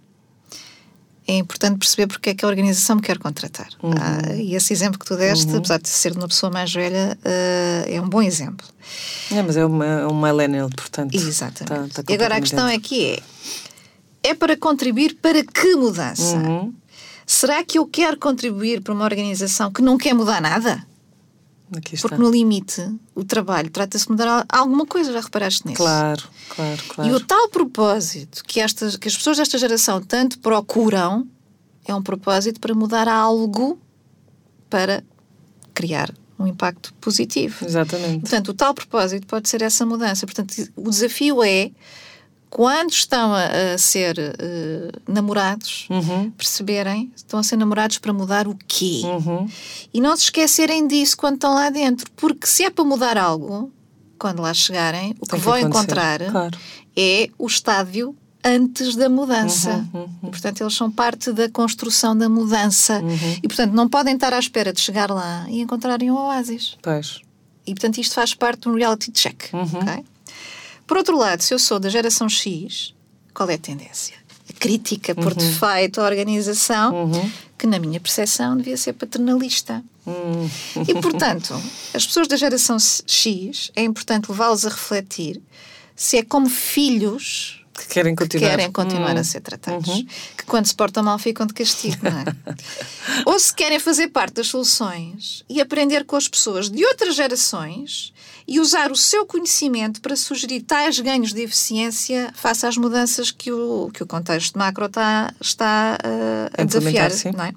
é 1.26 1.36
importante 1.36 1.78
perceber 1.78 2.06
porque 2.06 2.30
é 2.30 2.34
que 2.34 2.44
a 2.44 2.48
organização 2.48 2.96
me 2.96 3.02
quer 3.02 3.18
contratar. 3.18 3.68
Uhum. 3.82 3.92
Ah, 3.98 4.34
e 4.34 4.54
esse 4.54 4.72
exemplo 4.72 4.98
que 4.98 5.06
tu 5.06 5.16
deste, 5.16 5.50
uhum. 5.50 5.58
apesar 5.58 5.80
de 5.80 5.88
ser 5.88 6.12
uma 6.12 6.28
pessoa 6.28 6.52
mais 6.52 6.72
velha, 6.72 7.18
uh, 7.24 7.90
é 7.90 8.00
um 8.00 8.08
bom 8.08 8.20
exemplo. 8.20 8.66
É, 9.32 9.42
mas 9.42 9.56
é 9.56 9.64
uma, 9.64 10.06
um 10.06 10.20
millennial, 10.20 10.68
portanto. 10.68 11.14
Exatamente. 11.14 11.94
Tá, 11.94 12.02
tá 12.02 12.12
e 12.12 12.14
agora 12.14 12.36
a 12.36 12.40
questão 12.40 12.66
dentro. 12.66 12.80
é 12.80 12.88
que 12.88 13.22
é, 14.22 14.30
é 14.30 14.34
para 14.34 14.56
contribuir 14.56 15.16
para 15.20 15.42
que 15.42 15.74
mudança? 15.76 16.36
Uhum. 16.36 16.74
Será 17.26 17.64
que 17.64 17.78
eu 17.78 17.86
quero 17.86 18.18
contribuir 18.18 18.82
para 18.82 18.92
uma 18.92 19.04
organização 19.04 19.72
que 19.72 19.80
não 19.80 19.96
quer 19.96 20.14
mudar 20.14 20.42
nada? 20.42 20.86
Porque 21.70 22.16
no 22.16 22.30
limite, 22.30 22.94
o 23.14 23.24
trabalho 23.24 23.70
trata-se 23.70 24.04
de 24.04 24.10
mudar 24.10 24.44
alguma 24.48 24.86
coisa, 24.86 25.12
já 25.12 25.20
reparaste 25.20 25.66
nisso? 25.66 25.78
Claro, 25.78 26.22
claro, 26.48 26.82
claro. 26.88 27.10
E 27.10 27.14
o 27.14 27.20
tal 27.20 27.48
propósito 27.48 28.44
que, 28.44 28.60
estas, 28.60 28.96
que 28.96 29.08
as 29.08 29.16
pessoas 29.16 29.38
desta 29.38 29.56
geração 29.58 30.00
tanto 30.00 30.38
procuram 30.38 31.26
é 31.86 31.94
um 31.94 32.02
propósito 32.02 32.60
para 32.60 32.74
mudar 32.74 33.08
algo 33.08 33.78
para 34.68 35.02
criar 35.72 36.12
um 36.38 36.46
impacto 36.46 36.92
positivo. 36.94 37.64
Exatamente. 37.64 38.20
Portanto, 38.20 38.48
o 38.48 38.54
tal 38.54 38.74
propósito 38.74 39.26
pode 39.26 39.48
ser 39.48 39.62
essa 39.62 39.86
mudança. 39.86 40.26
Portanto, 40.26 40.54
o 40.76 40.90
desafio 40.90 41.42
é 41.42 41.70
quando 42.54 42.92
estão 42.92 43.34
a, 43.34 43.74
a 43.74 43.78
ser 43.78 44.16
uh, 44.16 45.12
namorados, 45.12 45.88
uhum. 45.90 46.30
perceberem, 46.30 47.10
estão 47.16 47.40
a 47.40 47.42
ser 47.42 47.56
namorados 47.56 47.98
para 47.98 48.12
mudar 48.12 48.46
o 48.46 48.56
quê? 48.68 49.02
Uhum. 49.02 49.48
E 49.92 50.00
não 50.00 50.16
se 50.16 50.22
esquecerem 50.22 50.86
disso 50.86 51.16
quando 51.16 51.34
estão 51.34 51.52
lá 51.52 51.68
dentro, 51.68 52.08
porque 52.14 52.46
se 52.46 52.62
é 52.62 52.70
para 52.70 52.84
mudar 52.84 53.18
algo, 53.18 53.72
quando 54.16 54.40
lá 54.40 54.54
chegarem, 54.54 55.16
o 55.20 55.26
que, 55.26 55.34
que 55.34 55.36
vão 55.38 55.58
encontrar 55.58 56.20
claro. 56.30 56.56
é 56.96 57.28
o 57.36 57.48
estádio 57.48 58.16
antes 58.44 58.94
da 58.94 59.08
mudança. 59.08 59.84
Uhum, 59.92 60.02
uhum. 60.02 60.08
E, 60.22 60.30
portanto, 60.30 60.60
eles 60.60 60.74
são 60.74 60.92
parte 60.92 61.32
da 61.32 61.48
construção 61.48 62.16
da 62.16 62.28
mudança. 62.28 63.00
Uhum. 63.00 63.38
E, 63.42 63.48
portanto, 63.48 63.72
não 63.72 63.88
podem 63.88 64.14
estar 64.14 64.32
à 64.32 64.38
espera 64.38 64.72
de 64.72 64.78
chegar 64.80 65.10
lá 65.10 65.44
e 65.48 65.60
encontrarem 65.60 66.08
um 66.08 66.16
oásis. 66.16 66.78
Pois. 66.80 67.20
E, 67.66 67.74
portanto, 67.74 67.98
isto 67.98 68.14
faz 68.14 68.32
parte 68.32 68.60
de 68.60 68.68
um 68.68 68.76
reality 68.76 69.10
check. 69.10 69.52
Uhum. 69.52 69.64
Okay? 69.64 70.04
Por 70.86 70.96
outro 70.96 71.16
lado, 71.16 71.42
se 71.42 71.54
eu 71.54 71.58
sou 71.58 71.78
da 71.78 71.88
geração 71.88 72.28
X, 72.28 72.94
qual 73.32 73.48
é 73.50 73.54
a 73.54 73.58
tendência? 73.58 74.16
A 74.48 74.52
crítica 74.52 75.14
por 75.14 75.32
uhum. 75.32 75.38
defeito 75.38 76.00
à 76.00 76.04
organização, 76.04 76.94
uhum. 76.94 77.30
que 77.58 77.66
na 77.66 77.78
minha 77.78 77.98
percepção 77.98 78.56
devia 78.56 78.76
ser 78.76 78.92
paternalista. 78.92 79.82
Uhum. 80.06 80.48
E, 80.86 80.94
portanto, 81.00 81.54
as 81.94 82.06
pessoas 82.06 82.28
da 82.28 82.36
geração 82.36 82.76
X, 82.78 83.70
é 83.74 83.82
importante 83.82 84.30
levá-los 84.30 84.66
a 84.66 84.68
refletir 84.68 85.40
se 85.96 86.18
é 86.18 86.22
como 86.22 86.48
filhos 86.48 87.64
que 87.74 87.88
querem 87.88 88.14
continuar, 88.14 88.50
que 88.50 88.56
querem 88.56 88.72
continuar 88.72 89.16
a 89.16 89.20
hum. 89.20 89.24
ser 89.24 89.40
tratados. 89.40 89.88
Uhum. 89.88 90.06
Que 90.36 90.44
quando 90.44 90.66
se 90.66 90.74
portam 90.74 91.02
mal 91.02 91.18
ficam 91.18 91.44
de 91.44 91.52
castigo, 91.52 91.96
não 92.02 92.20
é? 92.20 92.24
Ou 93.26 93.38
se 93.38 93.52
querem 93.52 93.80
fazer 93.80 94.08
parte 94.08 94.34
das 94.34 94.46
soluções 94.46 95.44
e 95.48 95.60
aprender 95.60 96.04
com 96.04 96.14
as 96.14 96.28
pessoas 96.28 96.70
de 96.70 96.84
outras 96.84 97.16
gerações 97.16 98.12
e 98.46 98.60
usar 98.60 98.92
o 98.92 98.96
seu 98.96 99.24
conhecimento 99.24 100.00
para 100.00 100.16
sugerir 100.16 100.62
tais 100.62 100.98
ganhos 101.00 101.32
de 101.32 101.42
eficiência 101.42 102.32
face 102.34 102.66
às 102.66 102.76
mudanças 102.76 103.30
que 103.30 103.50
o, 103.50 103.90
que 103.92 104.02
o 104.02 104.06
contexto 104.06 104.58
macro 104.58 104.86
está, 104.86 105.32
está 105.40 105.98
uh, 106.04 106.60
a 106.62 106.64
desafiar. 106.64 107.10
Não 107.34 107.44
é? 107.44 107.52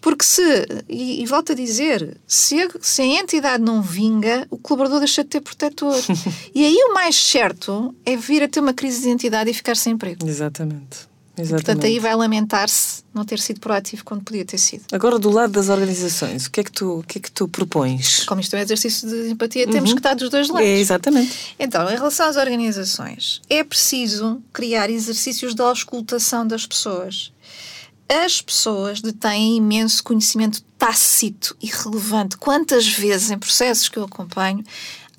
Porque 0.00 0.24
se, 0.24 0.42
e, 0.88 1.22
e 1.22 1.26
volto 1.26 1.52
a 1.52 1.54
dizer, 1.54 2.16
se 2.26 2.60
a, 2.60 2.68
se 2.80 3.02
a 3.02 3.06
entidade 3.06 3.62
não 3.62 3.80
vinga, 3.80 4.48
o 4.50 4.58
colaborador 4.58 4.98
deixa 4.98 5.22
de 5.22 5.30
ter 5.30 5.40
protetor. 5.40 5.96
e 6.52 6.64
aí 6.64 6.76
o 6.90 6.92
mais 6.92 7.14
certo 7.14 7.94
é 8.04 8.16
vir 8.16 8.42
a 8.42 8.48
ter 8.48 8.58
uma 8.58 8.74
crise 8.74 9.02
de 9.02 9.06
identidade 9.06 9.48
e 9.50 9.54
ficar 9.54 9.76
sem 9.76 9.92
emprego. 9.92 10.28
Exatamente. 10.28 11.08
Exatamente. 11.38 11.64
Portanto, 11.64 11.86
aí 11.86 12.00
vai 12.00 12.16
lamentar-se 12.16 13.01
não 13.14 13.24
ter 13.24 13.38
sido 13.38 13.60
proativo 13.60 14.04
quando 14.04 14.22
podia 14.22 14.44
ter 14.44 14.58
sido. 14.58 14.84
Agora, 14.92 15.18
do 15.18 15.30
lado 15.30 15.52
das 15.52 15.68
organizações, 15.68 16.46
o 16.46 16.50
que 16.50 16.60
é 16.60 16.64
que 16.64 16.72
tu, 16.72 17.00
o 17.00 17.02
que 17.02 17.18
é 17.18 17.20
que 17.20 17.30
tu 17.30 17.46
propões? 17.46 18.24
Como 18.24 18.40
isto 18.40 18.54
é 18.54 18.60
um 18.60 18.62
exercício 18.62 19.08
de 19.08 19.30
empatia, 19.30 19.66
temos 19.66 19.90
uhum. 19.90 19.96
que 19.96 20.00
estar 20.00 20.14
dos 20.14 20.30
dois 20.30 20.48
lados. 20.48 20.66
É, 20.66 20.78
exatamente. 20.78 21.54
Então, 21.58 21.88
em 21.90 21.94
relação 21.94 22.26
às 22.26 22.36
organizações, 22.36 23.42
é 23.48 23.62
preciso 23.62 24.42
criar 24.52 24.88
exercícios 24.90 25.54
de 25.54 25.62
auscultação 25.62 26.46
das 26.46 26.66
pessoas. 26.66 27.32
As 28.08 28.42
pessoas 28.42 29.00
detêm 29.00 29.56
imenso 29.56 30.02
conhecimento 30.02 30.62
tácito 30.78 31.56
e 31.62 31.66
relevante. 31.66 32.36
Quantas 32.36 32.86
vezes, 32.86 33.30
em 33.30 33.38
processos 33.38 33.88
que 33.88 33.98
eu 33.98 34.04
acompanho, 34.04 34.64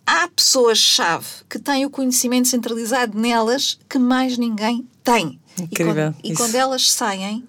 há 0.06 0.28
pessoas-chave 0.28 1.26
que 1.50 1.58
têm 1.58 1.86
o 1.86 1.90
conhecimento 1.90 2.48
centralizado 2.48 3.20
nelas 3.20 3.80
que 3.90 3.98
mais 3.98 4.38
ninguém 4.38 4.88
tem. 5.04 5.40
Incrível. 5.60 6.14
E 6.24 6.30
quando, 6.30 6.34
e 6.34 6.34
quando 6.36 6.56
elas 6.56 6.92
saem, 6.92 7.44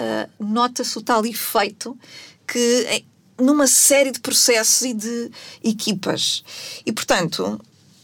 uh, 0.00 0.44
nota-se 0.44 0.96
o 0.98 1.02
tal 1.02 1.24
efeito 1.24 1.96
que 2.46 3.04
numa 3.38 3.66
série 3.66 4.10
de 4.10 4.20
processos 4.20 4.82
e 4.82 4.94
de 4.94 5.30
equipas. 5.62 6.42
E, 6.84 6.92
portanto, 6.92 7.60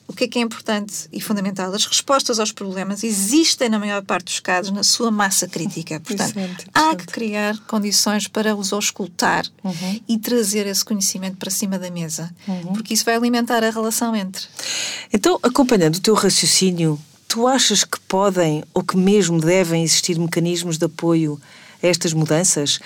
o 0.06 0.12
que 0.14 0.24
é 0.24 0.28
que 0.28 0.38
é 0.38 0.42
importante 0.42 1.08
e 1.10 1.20
fundamental? 1.20 1.72
As 1.72 1.86
respostas 1.86 2.38
aos 2.38 2.52
problemas 2.52 3.02
existem, 3.02 3.70
na 3.70 3.78
maior 3.78 4.02
parte 4.02 4.26
dos 4.26 4.40
casos, 4.40 4.70
na 4.70 4.82
sua 4.82 5.10
massa 5.10 5.48
crítica. 5.48 5.98
Portanto, 6.00 6.34
há 6.74 6.94
que 6.94 7.06
criar 7.06 7.58
condições 7.66 8.28
para 8.28 8.54
os 8.54 8.72
auscultar 8.72 9.46
uhum. 9.64 10.00
e 10.06 10.18
trazer 10.18 10.66
esse 10.66 10.84
conhecimento 10.84 11.38
para 11.38 11.50
cima 11.50 11.78
da 11.78 11.90
mesa, 11.90 12.30
uhum. 12.46 12.74
porque 12.74 12.92
isso 12.92 13.04
vai 13.06 13.14
alimentar 13.14 13.64
a 13.64 13.70
relação 13.70 14.14
entre. 14.14 14.46
Então, 15.10 15.38
acompanhando 15.42 15.96
o 15.96 16.00
teu 16.00 16.14
raciocínio, 16.14 17.00
tu 17.26 17.46
achas 17.46 17.82
que 17.82 17.98
podem 18.00 18.62
ou 18.74 18.84
que 18.84 18.96
mesmo 18.96 19.40
devem 19.40 19.82
existir 19.82 20.18
mecanismos 20.18 20.76
de 20.76 20.84
apoio 20.84 21.40
a 21.82 21.86
estas 21.86 22.12
mudanças? 22.12 22.78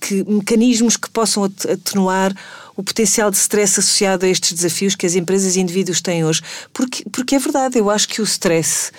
Que, 0.00 0.24
mecanismos 0.24 0.96
que 0.96 1.10
possam 1.10 1.44
atenuar 1.44 2.34
o 2.76 2.82
potencial 2.82 3.30
de 3.30 3.38
stress 3.38 3.80
associado 3.80 4.26
a 4.26 4.28
estes 4.28 4.52
desafios 4.52 4.94
que 4.94 5.06
as 5.06 5.14
empresas 5.14 5.56
e 5.56 5.60
indivíduos 5.60 6.00
têm 6.00 6.24
hoje? 6.24 6.42
Porque, 6.72 7.04
porque 7.10 7.36
é 7.36 7.38
verdade, 7.38 7.78
eu 7.78 7.90
acho 7.90 8.08
que 8.08 8.20
o 8.20 8.24
stress 8.24 8.92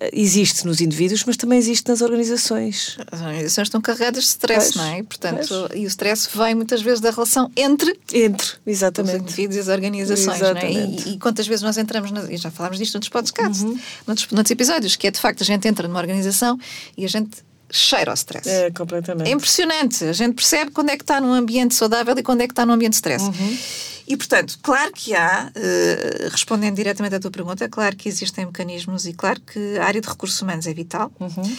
eh, 0.00 0.10
existe 0.12 0.64
nos 0.64 0.80
indivíduos, 0.80 1.24
mas 1.24 1.36
também 1.36 1.58
existe 1.58 1.88
nas 1.88 2.00
organizações. 2.00 2.96
As 3.10 3.20
organizações 3.20 3.66
estão 3.66 3.80
carregadas 3.80 4.24
de 4.24 4.30
stress, 4.30 4.72
pois, 4.72 4.76
não 4.76 4.94
é? 4.94 5.02
Portanto, 5.02 5.70
e 5.74 5.84
o 5.84 5.88
stress 5.88 6.28
vem 6.36 6.54
muitas 6.54 6.80
vezes 6.80 7.00
da 7.00 7.10
relação 7.10 7.50
entre, 7.56 7.98
entre 8.12 8.48
exatamente. 8.66 9.16
os 9.16 9.22
indivíduos 9.22 9.56
e 9.56 9.60
as 9.60 9.68
organizações. 9.68 10.40
Não 10.40 10.48
é? 10.48 10.70
e, 10.70 11.12
e, 11.14 11.18
quantas 11.18 11.46
vezes 11.46 11.62
nós 11.62 11.76
entramos, 11.76 12.10
na, 12.10 12.30
e 12.30 12.36
já 12.36 12.50
falámos 12.50 12.78
disto 12.78 12.94
noutros 12.94 13.10
podcasts, 13.10 13.62
uhum. 13.62 13.78
noutros, 14.06 14.28
noutros 14.30 14.50
episódios, 14.50 14.96
que 14.96 15.06
é 15.06 15.10
de 15.10 15.20
facto 15.20 15.42
a 15.42 15.44
gente 15.44 15.66
entra 15.66 15.86
numa 15.86 16.00
organização 16.00 16.58
e 16.96 17.04
a 17.04 17.08
gente 17.08 17.47
cheira 17.70 18.10
ao 18.10 18.14
stress. 18.14 18.48
É, 18.48 18.70
completamente. 18.70 19.28
É 19.28 19.32
impressionante. 19.32 20.04
A 20.04 20.12
gente 20.12 20.34
percebe 20.34 20.70
quando 20.70 20.90
é 20.90 20.96
que 20.96 21.02
está 21.02 21.20
num 21.20 21.32
ambiente 21.32 21.74
saudável 21.74 22.16
e 22.16 22.22
quando 22.22 22.40
é 22.40 22.46
que 22.46 22.52
está 22.52 22.64
num 22.64 22.72
ambiente 22.72 22.92
de 22.92 22.96
stress. 22.96 23.24
Uhum. 23.24 23.58
E, 24.06 24.16
portanto, 24.16 24.58
claro 24.62 24.90
que 24.92 25.14
há, 25.14 25.52
uh, 25.54 26.28
respondendo 26.30 26.76
diretamente 26.76 27.14
à 27.14 27.20
tua 27.20 27.30
pergunta, 27.30 27.68
claro 27.68 27.94
que 27.94 28.08
existem 28.08 28.46
mecanismos 28.46 29.04
e 29.04 29.12
claro 29.12 29.38
que 29.40 29.76
a 29.78 29.84
área 29.84 30.00
de 30.00 30.08
recursos 30.08 30.40
humanos 30.40 30.66
é 30.66 30.72
vital. 30.72 31.12
Uhum. 31.20 31.56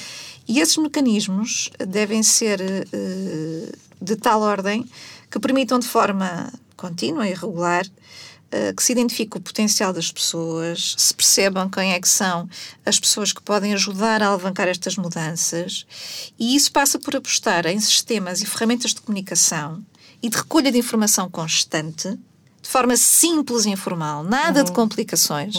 E 0.48 0.60
esses 0.60 0.78
mecanismos 0.78 1.70
devem 1.78 2.24
ser 2.24 2.60
uh, 2.60 3.78
de 4.02 4.16
tal 4.16 4.42
ordem 4.42 4.84
que 5.30 5.40
permitam 5.40 5.78
de 5.78 5.88
forma 5.88 6.52
contínua 6.76 7.28
e 7.28 7.34
regular 7.34 7.86
eh, 7.86 7.90
que 8.76 8.82
se 8.82 8.92
identifique 8.92 9.38
o 9.38 9.42
potencial 9.42 9.94
das 9.94 10.12
pessoas, 10.12 10.96
se 10.98 11.14
percebam 11.14 11.70
quem 11.70 11.94
é 11.94 12.00
que 12.00 12.10
são 12.10 12.50
as 12.86 13.00
pessoas 13.00 13.32
que 13.32 13.42
podem 13.42 13.74
ajudar 13.74 14.24
a 14.24 14.28
alavancar 14.28 14.68
estas 14.68 14.96
mudanças, 14.96 15.86
e 16.40 16.56
isso 16.56 16.72
passa 16.72 16.98
por 16.98 17.16
apostar 17.16 17.66
em 17.68 17.80
sistemas 17.80 18.42
e 18.42 18.46
ferramentas 18.46 18.94
de 18.94 19.02
comunicação 19.02 19.84
e 20.22 20.30
de 20.30 20.38
recolha 20.38 20.72
de 20.72 20.78
informação 20.80 21.30
constante, 21.30 22.10
de 22.62 22.68
forma 22.68 22.98
simples 22.98 23.66
e 23.66 23.70
informal, 23.70 24.24
nada 24.24 24.60
Uhum. 24.60 24.66
de 24.66 24.72
complicações, 24.74 25.56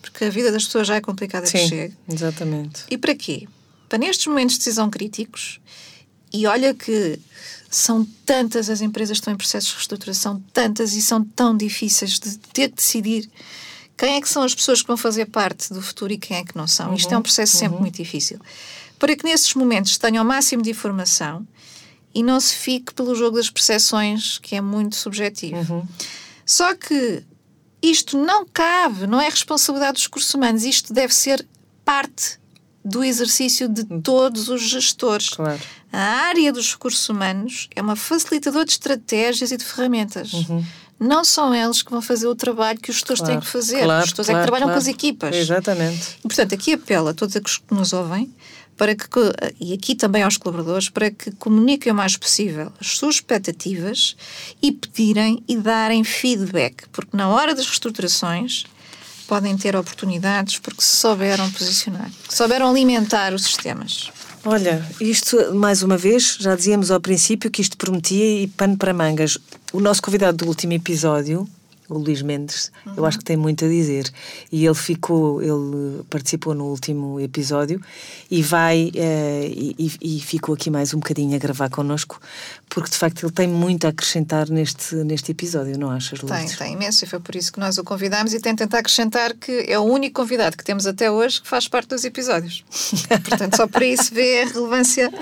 porque 0.00 0.24
a 0.24 0.30
vida 0.30 0.50
das 0.52 0.64
pessoas 0.64 0.86
já 0.86 0.94
é 0.96 1.00
complicada 1.00 1.44
que 1.50 1.58
Sim, 1.58 1.68
chega. 1.68 1.96
exatamente. 2.08 2.84
E 2.90 2.96
para 2.96 3.14
quê? 3.14 3.46
Para 3.88 3.98
nestes 3.98 4.26
momentos 4.26 4.54
de 4.54 4.60
decisão 4.60 4.88
críticos, 4.88 5.60
e 6.32 6.46
olha 6.46 6.72
que 6.74 7.18
são 7.74 8.06
tantas 8.24 8.70
as 8.70 8.80
empresas 8.80 9.18
que 9.18 9.22
estão 9.22 9.34
em 9.34 9.36
processos 9.36 9.70
de 9.70 9.74
reestruturação, 9.74 10.42
tantas 10.52 10.94
e 10.94 11.02
são 11.02 11.24
tão 11.24 11.56
difíceis 11.56 12.20
de 12.20 12.38
ter 12.38 12.68
de 12.68 12.74
decidir 12.74 13.28
quem 13.96 14.14
é 14.14 14.20
que 14.20 14.28
são 14.28 14.44
as 14.44 14.54
pessoas 14.54 14.80
que 14.80 14.86
vão 14.86 14.96
fazer 14.96 15.26
parte 15.26 15.72
do 15.72 15.82
futuro 15.82 16.12
e 16.12 16.18
quem 16.18 16.36
é 16.36 16.44
que 16.44 16.56
não 16.56 16.68
são. 16.68 16.94
Isto 16.94 17.12
é 17.12 17.18
um 17.18 17.22
processo 17.22 17.56
sempre 17.56 17.80
muito 17.80 17.96
difícil. 17.96 18.38
Para 18.98 19.16
que 19.16 19.24
nesses 19.24 19.54
momentos 19.54 19.98
tenham 19.98 20.24
o 20.24 20.26
máximo 20.26 20.62
de 20.62 20.70
informação 20.70 21.46
e 22.14 22.22
não 22.22 22.38
se 22.38 22.54
fique 22.54 22.94
pelo 22.94 23.12
jogo 23.14 23.38
das 23.38 23.50
percepções, 23.50 24.38
que 24.38 24.54
é 24.54 24.60
muito 24.60 24.94
subjetivo. 24.94 25.86
Só 26.46 26.74
que 26.76 27.24
isto 27.82 28.16
não 28.16 28.46
cabe, 28.46 29.06
não 29.08 29.20
é 29.20 29.28
responsabilidade 29.28 29.94
dos 29.94 30.04
recursos 30.04 30.32
humanos, 30.32 30.62
isto 30.62 30.92
deve 30.92 31.12
ser 31.12 31.44
parte 31.84 32.38
do 32.84 33.02
exercício 33.02 33.68
de 33.68 33.84
todos 34.00 34.48
os 34.48 34.62
gestores. 34.62 35.30
Claro. 35.30 35.60
A 35.94 36.26
área 36.26 36.52
dos 36.52 36.72
recursos 36.72 37.08
humanos 37.08 37.68
é 37.76 37.80
uma 37.80 37.94
facilitadora 37.94 38.64
de 38.64 38.72
estratégias 38.72 39.52
e 39.52 39.56
de 39.56 39.64
ferramentas. 39.64 40.32
Não 40.98 41.24
são 41.24 41.54
eles 41.54 41.82
que 41.82 41.90
vão 41.92 42.02
fazer 42.02 42.26
o 42.26 42.34
trabalho 42.34 42.80
que 42.80 42.90
os 42.90 42.96
gestores 42.96 43.22
têm 43.22 43.38
que 43.38 43.46
fazer. 43.46 43.84
Claro, 43.84 44.00
os 44.00 44.06
gestores 44.06 44.28
é 44.28 44.32
claro, 44.32 44.44
que 44.44 44.50
trabalham 44.50 44.66
claro. 44.66 44.80
com 44.80 44.82
as 44.82 44.92
equipas. 44.92 45.36
Exatamente. 45.36 46.16
E, 46.18 46.22
portanto, 46.22 46.52
aqui 46.52 46.72
apelo 46.72 47.08
a 47.08 47.14
todos 47.14 47.36
os 47.36 47.58
que 47.58 47.72
nos 47.72 47.92
ouvem 47.92 48.34
para 48.76 48.92
que, 48.96 49.06
e 49.60 49.72
aqui 49.72 49.94
também 49.94 50.24
aos 50.24 50.36
colaboradores, 50.36 50.88
para 50.88 51.12
que 51.12 51.30
comuniquem 51.32 51.92
o 51.92 51.94
mais 51.94 52.16
possível 52.16 52.72
as 52.80 52.96
suas 52.98 53.16
expectativas 53.16 54.16
e 54.60 54.72
pedirem 54.72 55.44
e 55.46 55.56
darem 55.56 56.02
feedback, 56.02 56.88
porque 56.90 57.16
na 57.16 57.28
hora 57.28 57.54
das 57.54 57.66
reestruturações 57.66 58.64
podem 59.28 59.56
ter 59.56 59.76
oportunidades 59.76 60.58
porque 60.58 60.82
se 60.82 60.96
souberam 60.96 61.48
posicionar, 61.52 62.10
souberam 62.28 62.68
alimentar 62.68 63.32
os 63.32 63.44
sistemas. 63.44 64.10
Olha, 64.46 64.86
isto, 65.00 65.54
mais 65.54 65.82
uma 65.82 65.96
vez, 65.96 66.36
já 66.38 66.54
dizíamos 66.54 66.90
ao 66.90 67.00
princípio 67.00 67.50
que 67.50 67.62
isto 67.62 67.78
prometia 67.78 68.42
e 68.42 68.46
pano 68.46 68.76
para 68.76 68.92
mangas. 68.92 69.38
O 69.72 69.80
nosso 69.80 70.02
convidado 70.02 70.36
do 70.38 70.46
último 70.46 70.74
episódio, 70.74 71.48
o 71.88 71.98
Luís 71.98 72.22
Mendes, 72.22 72.72
eu 72.96 73.04
acho 73.04 73.18
que 73.18 73.24
tem 73.24 73.36
muito 73.36 73.64
a 73.64 73.68
dizer. 73.68 74.10
E 74.50 74.64
ele 74.64 74.74
ficou, 74.74 75.42
ele 75.42 76.02
participou 76.08 76.54
no 76.54 76.64
último 76.64 77.20
episódio 77.20 77.80
e 78.30 78.42
vai, 78.42 78.90
eh, 78.94 79.48
e, 79.54 79.92
e- 80.00 80.20
ficou 80.20 80.54
aqui 80.54 80.70
mais 80.70 80.94
um 80.94 80.98
bocadinho 80.98 81.34
a 81.36 81.38
gravar 81.38 81.68
connosco, 81.68 82.18
porque 82.70 82.88
de 82.90 82.96
facto 82.96 83.22
ele 83.26 83.32
tem 83.32 83.46
muito 83.46 83.84
a 83.86 83.90
acrescentar 83.90 84.48
neste, 84.48 84.94
neste 84.96 85.30
episódio, 85.32 85.78
não 85.78 85.90
achas, 85.90 86.18
Tem, 86.20 86.28
Lourdes? 86.30 86.56
tem 86.56 86.72
imenso 86.72 87.04
e 87.04 87.06
foi 87.08 87.20
por 87.20 87.36
isso 87.36 87.52
que 87.52 87.60
nós 87.60 87.76
o 87.76 87.84
convidámos 87.84 88.32
e 88.32 88.40
tem 88.40 88.54
tentar 88.56 88.78
acrescentar 88.78 89.34
que 89.34 89.66
é 89.68 89.78
o 89.78 89.82
único 89.82 90.20
convidado 90.22 90.56
que 90.56 90.64
temos 90.64 90.86
até 90.86 91.10
hoje 91.10 91.42
que 91.42 91.48
faz 91.48 91.68
parte 91.68 91.88
dos 91.88 92.04
episódios. 92.04 92.64
Portanto, 93.28 93.56
só 93.56 93.66
por 93.66 93.82
isso 93.82 94.14
vê 94.14 94.42
a 94.42 94.46
relevância 94.46 95.12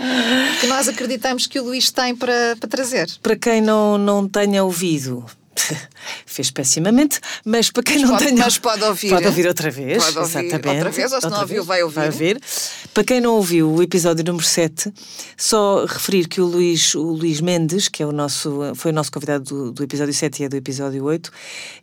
que 0.61 0.67
nós 0.67 0.87
acreditamos 0.89 1.47
que 1.47 1.59
o 1.59 1.65
Luís 1.65 1.91
tem 1.91 2.15
para, 2.15 2.57
para 2.61 2.69
trazer. 2.69 3.09
Para 3.23 3.35
quem 3.37 3.61
não, 3.61 3.99
não 3.99 4.29
tenha 4.29 4.63
ouvido, 4.63 5.25
fez 6.27 6.51
pessimamente, 6.51 7.21
mas 7.45 7.71
para 7.71 7.83
quem 7.83 7.99
não 8.01 8.11
pode- 8.11 8.25
tenha. 8.27 8.45
mas 8.45 8.59
pode 8.59 8.83
ouvir. 8.85 9.11
Pode 9.11 9.27
ouvir 9.27 9.47
outra 9.47 9.71
vez. 9.71 10.03
Pode 10.03 10.19
ouvir 10.19 10.45
exatamente. 10.47 10.69
outra 10.69 10.91
vez, 10.91 11.13
ou 11.13 11.21
se 11.21 11.29
não 11.29 11.41
ouviu, 11.41 11.65
vai 11.65 11.83
ouvir. 11.83 12.41
Para 12.95 13.05
quem 13.05 13.21
não 13.21 13.35
ouviu 13.35 13.71
o 13.71 13.83
episódio 13.83 14.25
número 14.25 14.45
7, 14.45 14.93
só 15.37 15.85
referir 15.85 16.29
que 16.29 16.41
o 16.41 16.47
Luís, 16.47 16.95
o 16.95 17.03
Luís 17.03 17.41
Mendes, 17.41 17.89
que 17.89 18.03
é 18.03 18.07
o 18.07 18.13
nosso, 18.13 18.73
foi 18.75 18.91
o 18.91 18.95
nosso 18.95 19.11
convidado 19.13 19.45
do, 19.45 19.73
do 19.73 19.83
episódio 19.83 20.13
7 20.13 20.43
e 20.43 20.45
é 20.45 20.49
do 20.49 20.57
episódio 20.57 21.05
8, 21.05 21.31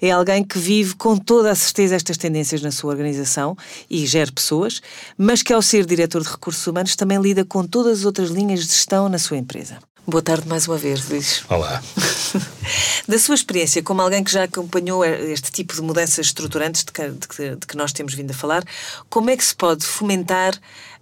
é 0.02 0.12
alguém 0.12 0.44
que 0.44 0.58
vive 0.60 0.96
com 0.96 1.18
toda 1.18 1.52
a 1.52 1.56
certeza 1.56 1.96
estas 1.96 2.18
tendências 2.18 2.62
na 2.62 2.72
sua 2.72 2.92
organização 2.92 3.56
e 3.90 4.06
gera 4.06 4.32
pessoas, 4.32 4.82
mas 5.18 5.42
que 5.42 5.54
ao 5.54 5.62
ser 5.62 5.86
diretor 5.86 6.22
de 6.22 6.30
recursos 6.30 6.66
humanos 6.66 6.96
também 6.96 7.20
lida 7.20 7.44
com 7.46 7.66
todas 7.66 8.00
as 8.00 8.06
outras 8.06 8.30
linhas 8.30 8.62
de 8.62 8.68
gestão 8.68 9.10
na 9.10 9.18
sua 9.18 9.38
empresa. 9.38 9.78
Boa 10.08 10.24
tarde 10.24 10.48
mais 10.48 10.68
uma 10.68 10.78
vez, 10.78 11.08
Luís. 11.10 11.44
Olá. 11.50 11.82
Da 13.08 13.18
sua 13.18 13.34
experiência, 13.34 13.82
como 13.82 14.02
alguém 14.04 14.24
que 14.24 14.32
já 14.32 14.44
acompanhou 14.44 15.04
este 15.04 15.52
tipo 15.52 15.74
de 15.74 15.82
mudanças 15.82 16.28
estruturantes 16.28 16.84
de 16.84 16.92
que, 16.92 17.02
de 17.10 17.56
de 17.56 17.66
que 17.68 17.76
nós 17.76 17.92
temos 17.92 18.14
vindo 18.14 18.30
a 18.30 18.34
falar, 18.36 18.64
como 19.10 19.32
é 19.32 19.36
que 19.38 19.44
se 19.44 19.56
pode 19.56 19.84
fomentar 19.84 20.54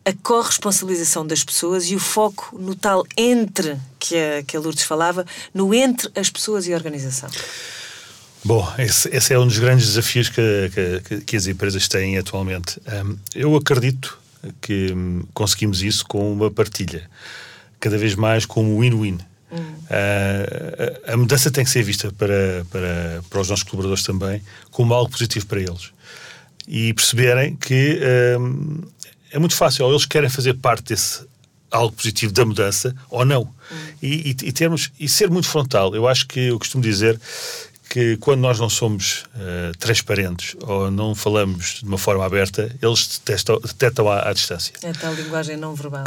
a 0.06 0.14
corresponsabilização 0.24 1.28
das 1.28 1.44
pessoas 1.44 1.84
e 1.92 1.96
o 1.96 2.00
foco 2.00 2.58
no 2.58 2.74
tal 2.76 3.04
entre 3.18 3.78
que 4.00 4.16
a, 4.16 4.42
que 4.44 4.56
a 4.56 4.60
Lourdes 4.62 4.84
falava, 4.86 5.26
no 5.54 5.74
entre 5.74 6.10
as 6.16 6.30
pessoas 6.30 6.66
e 6.66 6.72
a 6.74 6.78
organização? 6.78 7.30
Bom, 8.46 8.66
esse, 8.80 9.10
esse 9.14 9.34
é 9.34 9.38
um 9.40 9.46
dos 9.46 9.60
grandes 9.60 9.88
desafios 9.88 10.30
que, 10.30 11.02
que- 11.10 11.22
que 11.22 11.36
as 11.36 11.46
empresas 11.46 11.90
têm 11.90 12.18
atualmente. 12.18 12.80
Hum, 12.88 13.18
eu 13.36 13.54
acredito 13.58 14.18
que 14.62 14.94
hum, 14.94 15.24
conseguimos 15.34 15.82
isso 15.82 16.06
com 16.08 16.32
uma 16.32 16.50
partilha, 16.50 17.10
cada 17.80 17.98
vez 17.98 18.16
mais 18.16 18.46
como 18.46 18.80
win-win. 18.80 19.18
Ah, 19.90 21.06
a, 21.10 21.14
a 21.14 21.18
mudança 21.18 21.50
tem 21.50 21.64
que 21.64 21.70
ser 21.70 21.82
vista 21.84 22.12
para, 22.12 22.66
para, 22.70 23.24
para 23.30 23.42
os 23.42 23.50
nossos 23.50 23.64
colaboradores 23.64 24.04
também 24.04 24.42
como 24.72 24.94
algo 24.94 25.10
positivo 25.10 25.46
para 25.46 25.62
eles. 25.62 25.92
E 26.68 26.94
perceberem 26.94 27.56
que 27.56 28.00
hum, 28.40 28.82
é 29.32 29.40
muito 29.40 29.56
fácil, 29.56 29.86
ou 29.86 29.92
eles 29.92 30.06
querem 30.06 30.30
fazer 30.30 30.54
parte 30.56 30.86
desse 30.94 31.26
algo 31.72 31.94
positivo 31.96 32.32
da 32.34 32.46
mudança 32.46 32.96
ou 33.10 33.24
não. 33.26 33.50
E, 34.02 34.32
e- 34.32 34.48
e 34.48 34.52
termos, 34.52 34.92
e 35.00 35.08
ser 35.08 35.30
muito 35.30 35.48
frontal. 35.48 35.94
Eu 35.96 36.08
acho 36.08 36.28
que 36.28 36.40
eu 36.40 36.60
costumo 36.60 36.84
dizer 36.84 37.20
que 37.90 38.18
quando 38.18 38.42
nós 38.42 38.60
não 38.60 38.70
somos 38.70 39.24
eh, 39.40 39.72
transparentes 39.80 40.56
ou 40.62 40.92
não 40.92 41.16
falamos 41.16 41.80
de 41.82 41.86
uma 41.86 41.98
forma 41.98 42.26
aberta, 42.26 42.76
eles 42.82 43.20
detestam, 43.20 43.60
detectam 43.60 44.10
à, 44.10 44.30
à 44.30 44.34
distância. 44.34 44.74
É 44.82 44.92
tal 44.92 45.14
linguagem 45.14 45.58
não 45.58 45.74
verbal. 45.76 46.04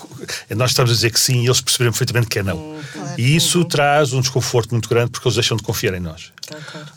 Nós 0.50 0.70
estamos 0.70 0.90
a 0.90 0.94
dizer 0.94 1.10
que 1.10 1.20
sim 1.20 1.42
e 1.42 1.46
eles 1.46 1.60
perceberam 1.60 1.92
perfeitamente 1.92 2.28
que 2.28 2.38
é 2.38 2.42
não. 2.42 2.78
E 3.18 3.34
isso 3.34 3.64
traz 3.64 4.12
um 4.12 4.20
desconforto 4.20 4.70
muito 4.70 4.88
grande 4.88 5.10
porque 5.10 5.26
eles 5.26 5.34
deixam 5.34 5.56
de 5.56 5.62
confiar 5.62 5.94
em 5.94 6.00
nós. 6.00 6.32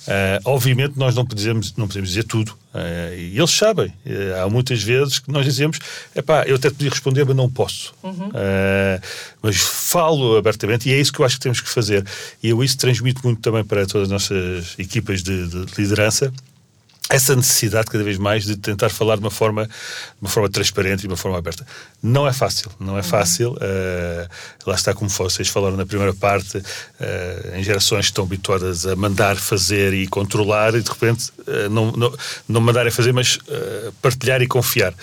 Ah, 0.08 0.40
obviamente 0.46 0.94
nós 0.98 1.16
não 1.16 1.26
podemos, 1.26 1.74
não 1.76 1.88
podemos 1.88 2.10
dizer 2.10 2.24
tudo 2.24 2.58
ah, 2.74 3.14
e 3.16 3.38
eles 3.38 3.52
sabem. 3.52 3.94
Ah, 4.06 4.44
há 4.44 4.50
muitas 4.50 4.82
vezes 4.84 5.20
que 5.20 5.32
nós 5.32 5.46
dizemos 5.46 5.80
epá, 6.16 6.44
eu 6.44 6.56
até 6.56 6.70
podia 6.70 6.90
responder, 6.90 7.26
mas 7.26 7.36
não 7.36 7.50
posso. 7.50 7.94
Ah, 8.04 9.02
mas 9.42 9.58
falo 9.58 10.38
abertamente 10.38 10.90
e 10.90 10.94
é 10.94 11.00
isso 11.00 11.14
que 11.14 11.20
eu 11.20 11.26
acho 11.26 11.36
que 11.36 11.42
temos 11.42 11.62
que 11.62 11.70
fazer. 11.70 12.06
E 12.42 12.50
eu 12.50 12.64
isso 12.64 12.78
transmito 12.78 13.22
muito 13.24 13.42
também 13.42 13.64
para 13.64 13.86
todas 13.86 14.08
as 14.08 14.12
nossas 14.12 14.76
equipas 14.78 15.24
de, 15.24 15.48
de 15.48 15.66
liderança 15.78 16.32
essa 17.10 17.36
necessidade 17.36 17.88
cada 17.88 18.04
vez 18.04 18.18
mais 18.18 18.46
de 18.46 18.58
tentar 18.58 18.90
falar 18.90 19.16
de 19.16 19.22
uma 19.22 19.32
forma, 19.32 19.66
de 19.66 19.72
uma 20.22 20.30
forma 20.30 20.50
transparente 20.50 21.00
e 21.00 21.02
de 21.04 21.08
uma 21.08 21.16
forma 21.16 21.38
aberta. 21.38 21.66
Não 22.04 22.28
é 22.28 22.34
fácil, 22.34 22.70
não 22.80 22.98
é 22.98 23.04
fácil. 23.04 23.54
Uh, 23.54 24.30
lá 24.66 24.76
está 24.76 24.94
como 24.94 25.10
vocês 25.10 25.48
falaram 25.48 25.78
na 25.78 25.86
primeira 25.86 26.14
parte, 26.14 26.58
uh, 26.58 27.56
em 27.56 27.64
gerações 27.64 28.08
que 28.08 28.12
estão 28.12 28.26
habituadas 28.26 28.86
a 28.86 28.96
mandar 28.96 29.38
fazer 29.38 29.94
e 29.94 30.06
controlar 30.08 30.76
e 30.76 30.82
de 30.82 30.90
repente 30.90 31.32
uh, 31.48 31.70
não, 31.70 31.92
não, 31.94 32.14
não 32.48 32.62
mandarem 32.62 32.92
fazer, 32.92 33.14
mas 33.14 33.40
partilhar 34.02 34.42
e 34.42 34.48
confiar. 34.48 34.94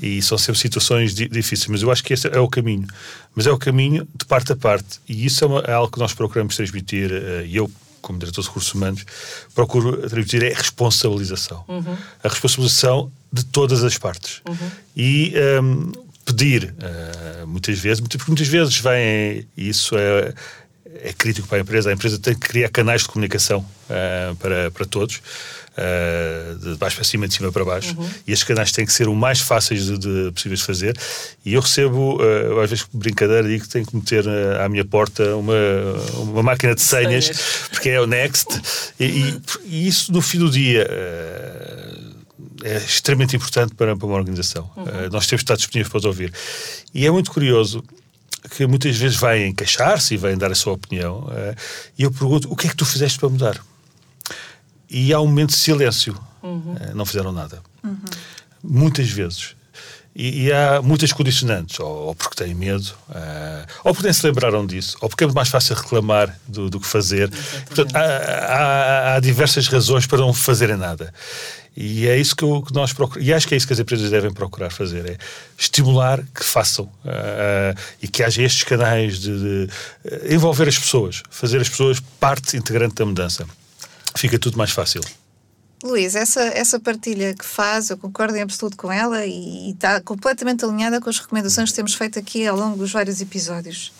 E 0.00 0.22
são 0.22 0.38
sempre 0.38 0.60
situações 0.60 1.14
di 1.14 1.28
difíceis, 1.28 1.66
mas 1.66 1.82
eu 1.82 1.90
acho 1.90 2.04
que 2.04 2.12
esse 2.14 2.28
é 2.28 2.38
o 2.38 2.48
caminho. 2.48 2.86
Mas 3.34 3.46
é 3.46 3.50
o 3.50 3.58
caminho 3.58 4.06
de 4.14 4.24
parte 4.24 4.52
a 4.52 4.56
parte. 4.56 5.00
E 5.08 5.26
isso 5.26 5.44
é, 5.44 5.46
uma, 5.46 5.60
é 5.60 5.72
algo 5.72 5.90
que 5.90 5.98
nós 5.98 6.12
procuramos 6.12 6.56
transmitir, 6.56 7.10
e 7.44 7.56
eu 7.56 7.70
como 8.00 8.18
diretor 8.18 8.42
de 8.42 8.48
recursos 8.48 8.74
humanos, 8.74 9.04
procuro 9.54 10.04
atribuir 10.04 10.42
é 10.42 10.52
a 10.52 10.56
responsabilização. 10.56 11.64
A 12.22 12.28
responsabilização 12.28 13.10
de 13.32 13.44
todas 13.44 13.84
as 13.84 13.96
partes. 13.96 14.42
E 14.96 15.34
um, 15.62 15.92
pedir, 16.24 16.74
uh, 16.74 17.46
muitas 17.46 17.78
vezes, 17.78 18.00
porque 18.00 18.18
muitas 18.26 18.48
vezes 18.48 18.78
vem, 18.78 19.46
isso 19.56 19.96
é, 19.96 20.32
é 21.02 21.12
crítico 21.12 21.48
para 21.48 21.58
a 21.58 21.60
empresa, 21.60 21.90
a 21.90 21.92
empresa 21.92 22.18
tem 22.18 22.34
que 22.34 22.40
criar 22.40 22.68
canais 22.68 23.02
de 23.02 23.08
comunicação 23.08 23.60
uh, 23.60 24.36
para, 24.36 24.70
para 24.70 24.86
todos. 24.86 25.20
Uh, 25.78 26.56
de 26.58 26.74
baixo 26.76 26.96
para 26.96 27.04
cima, 27.04 27.26
de 27.28 27.32
cima 27.34 27.50
para 27.50 27.64
baixo, 27.64 27.96
e 28.26 28.32
estes 28.32 28.46
canais 28.46 28.70
têm 28.72 28.84
que 28.84 28.92
ser 28.92 29.08
o 29.08 29.14
mais 29.14 29.40
fáceis 29.40 29.86
de, 29.86 29.96
de 29.98 30.30
possíveis 30.32 30.60
de 30.60 30.66
fazer. 30.66 30.98
E 31.46 31.54
eu 31.54 31.60
recebo, 31.60 32.16
uh, 32.20 32.60
às 32.60 32.68
vezes, 32.68 32.84
brincadeira, 32.92 33.46
digo 33.48 33.62
que 33.64 33.70
tenho 33.70 33.86
que 33.86 33.96
meter 33.96 34.26
uh, 34.26 34.62
à 34.62 34.68
minha 34.68 34.84
porta 34.84 35.36
uma, 35.36 35.54
uma 36.18 36.42
máquina 36.42 36.74
de 36.74 36.82
senhas, 36.82 37.26
Senhas. 37.26 37.68
porque 37.70 37.88
é 37.88 38.00
o 38.00 38.06
Next, 38.06 38.46
e, 38.98 39.04
e- 39.04 39.40
e 39.64 39.88
isso 39.88 40.12
no 40.12 40.20
fim 40.20 40.38
do 40.40 40.50
dia. 40.50 40.86
é 42.62 42.76
extremamente 42.76 43.36
importante 43.36 43.74
para, 43.74 43.96
para 43.96 44.06
uma 44.06 44.16
organização. 44.16 44.70
Uh, 44.76 45.08
nós 45.10 45.26
temos 45.26 45.40
de 45.40 45.44
estar 45.44 45.56
disponíveis 45.56 45.88
para 45.88 45.98
os 45.98 46.04
ouvir. 46.04 46.32
E 46.92 47.06
é 47.06 47.10
muito 47.10 47.30
curioso 47.30 47.82
que 48.56 48.66
muitas 48.66 48.96
vezes 48.96 49.18
vêm 49.18 49.54
queixar-se 49.54 50.14
e 50.14 50.16
vêm 50.16 50.36
dar 50.36 50.50
a 50.50 50.54
sua 50.54 50.72
opinião. 50.74 51.20
uh, 51.28 51.56
e 51.98 52.02
eu 52.02 52.10
pergunto: 52.10 52.52
o 52.52 52.56
que 52.56 52.66
é 52.66 52.70
que 52.70 52.76
tu 52.76 52.84
fizeste 52.84 53.18
para 53.18 53.28
mudar? 53.28 53.60
E 54.90 55.12
há 55.12 55.20
um 55.20 55.26
momento 55.26 55.50
de 55.50 55.56
silêncio. 55.56 56.18
Uh, 56.42 56.94
não 56.94 57.06
fizeram 57.06 57.32
nada. 57.32 57.62
Muitas 58.62 59.08
vezes. 59.10 59.54
E, 60.14 60.46
e, 60.46 60.52
há 60.52 60.82
muitas 60.82 61.12
condicionantes, 61.12 61.78
ou, 61.78 62.08
ou 62.08 62.14
porque 62.14 62.34
têm 62.34 62.52
medo, 62.52 62.92
uh, 63.08 63.66
ou 63.84 63.94
porque 63.94 64.08
nem 64.08 64.12
se 64.12 64.26
lembraram 64.26 64.66
disso, 64.66 64.96
ou 65.00 65.08
porque 65.08 65.22
é 65.22 65.26
mais 65.28 65.48
fácil 65.48 65.76
reclamar 65.76 66.36
do, 66.48 66.68
do 66.68 66.80
que 66.80 66.86
fazer. 66.86 67.30
Portanto, 67.66 67.94
há, 67.94 68.00
há, 68.00 69.14
há, 69.14 69.20
diversas 69.20 69.68
razões 69.68 70.06
para 70.06 70.18
não 70.18 70.32
fazerem 70.32 70.76
nada. 70.76 71.14
E 71.76 72.08
é 72.08 72.18
isso 72.18 72.34
que, 72.34 72.42
eu, 72.42 72.60
que 72.60 72.74
nós 72.74 72.92
procuramos, 72.92 73.26
e 73.26 73.32
acho 73.32 73.46
que 73.46 73.54
é 73.54 73.56
isso 73.56 73.66
que 73.66 73.72
as 73.72 73.78
empresas 73.78 74.10
devem 74.10 74.32
procurar 74.32 74.70
fazer, 74.70 75.08
é 75.08 75.16
estimular 75.56 76.20
que 76.34 76.44
façam 76.44 76.86
uh, 76.86 77.80
e 78.02 78.08
que 78.08 78.24
haja 78.24 78.42
estes 78.42 78.64
canais 78.64 79.20
de, 79.20 79.38
de 79.38 79.72
uh, 80.04 80.34
envolver 80.34 80.66
as 80.66 80.76
pessoas, 80.76 81.22
fazer 81.30 81.60
as 81.60 81.68
pessoas 81.68 82.00
parte 82.18 82.56
integrante 82.56 82.96
da 82.96 83.06
mudança. 83.06 83.46
Fica 84.16 84.38
tudo 84.38 84.58
mais 84.58 84.70
fácil. 84.70 85.00
Luís, 85.82 86.14
essa, 86.14 86.42
essa 86.42 86.78
partilha 86.78 87.34
que 87.34 87.44
faz, 87.44 87.88
eu 87.88 87.96
concordo 87.96 88.36
em 88.36 88.42
absoluto 88.42 88.76
com 88.76 88.92
ela 88.92 89.24
e, 89.24 89.68
e 89.68 89.70
está 89.72 90.00
completamente 90.00 90.64
alinhada 90.64 91.00
com 91.00 91.08
as 91.08 91.18
recomendações 91.18 91.70
que 91.70 91.76
temos 91.76 91.94
feito 91.94 92.18
aqui 92.18 92.46
ao 92.46 92.56
longo 92.56 92.76
dos 92.76 92.92
vários 92.92 93.20
episódios. 93.20 93.92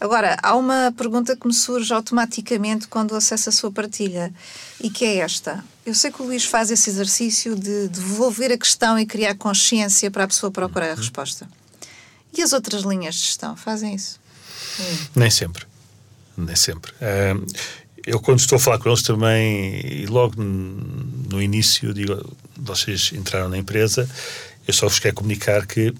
Agora, 0.00 0.36
há 0.42 0.54
uma 0.54 0.94
pergunta 0.96 1.36
que 1.36 1.46
me 1.46 1.52
surge 1.52 1.92
automaticamente 1.92 2.86
quando 2.86 3.16
acesso 3.16 3.48
a 3.48 3.52
sua 3.52 3.70
partilha 3.70 4.32
e 4.80 4.88
que 4.88 5.04
é 5.04 5.16
esta. 5.16 5.62
Eu 5.84 5.94
sei 5.94 6.12
que 6.12 6.22
o 6.22 6.24
Luís 6.24 6.44
faz 6.44 6.70
esse 6.70 6.88
exercício 6.88 7.56
de 7.56 7.88
devolver 7.88 8.52
a 8.52 8.56
questão 8.56 8.98
e 8.98 9.04
criar 9.04 9.34
consciência 9.34 10.10
para 10.10 10.24
a 10.24 10.28
pessoa 10.28 10.52
procurar 10.52 10.86
a 10.86 10.90
uhum. 10.90 10.96
resposta. 10.96 11.48
E 12.32 12.42
as 12.42 12.52
outras 12.52 12.82
linhas 12.82 13.16
de 13.16 13.22
gestão 13.22 13.56
fazem 13.56 13.94
isso? 13.94 14.20
Hum. 14.78 14.98
Nem 15.16 15.30
sempre. 15.30 15.66
Nem 16.36 16.54
sempre. 16.54 16.92
Uh, 16.92 17.44
eu 18.06 18.20
quando 18.20 18.40
estou 18.40 18.56
a 18.56 18.58
falar 18.58 18.78
com 18.78 18.88
eles 18.88 19.02
também, 19.02 19.80
e 19.84 20.06
logo 20.06 20.42
no 20.42 21.42
início, 21.42 21.92
digo, 21.92 22.36
vocês 22.56 23.12
entraram 23.12 23.48
na 23.48 23.58
empresa, 23.58 24.08
eu 24.66 24.74
só 24.74 24.88
vos 24.88 24.98
quero 24.98 25.14
comunicar 25.14 25.66
que 25.66 25.92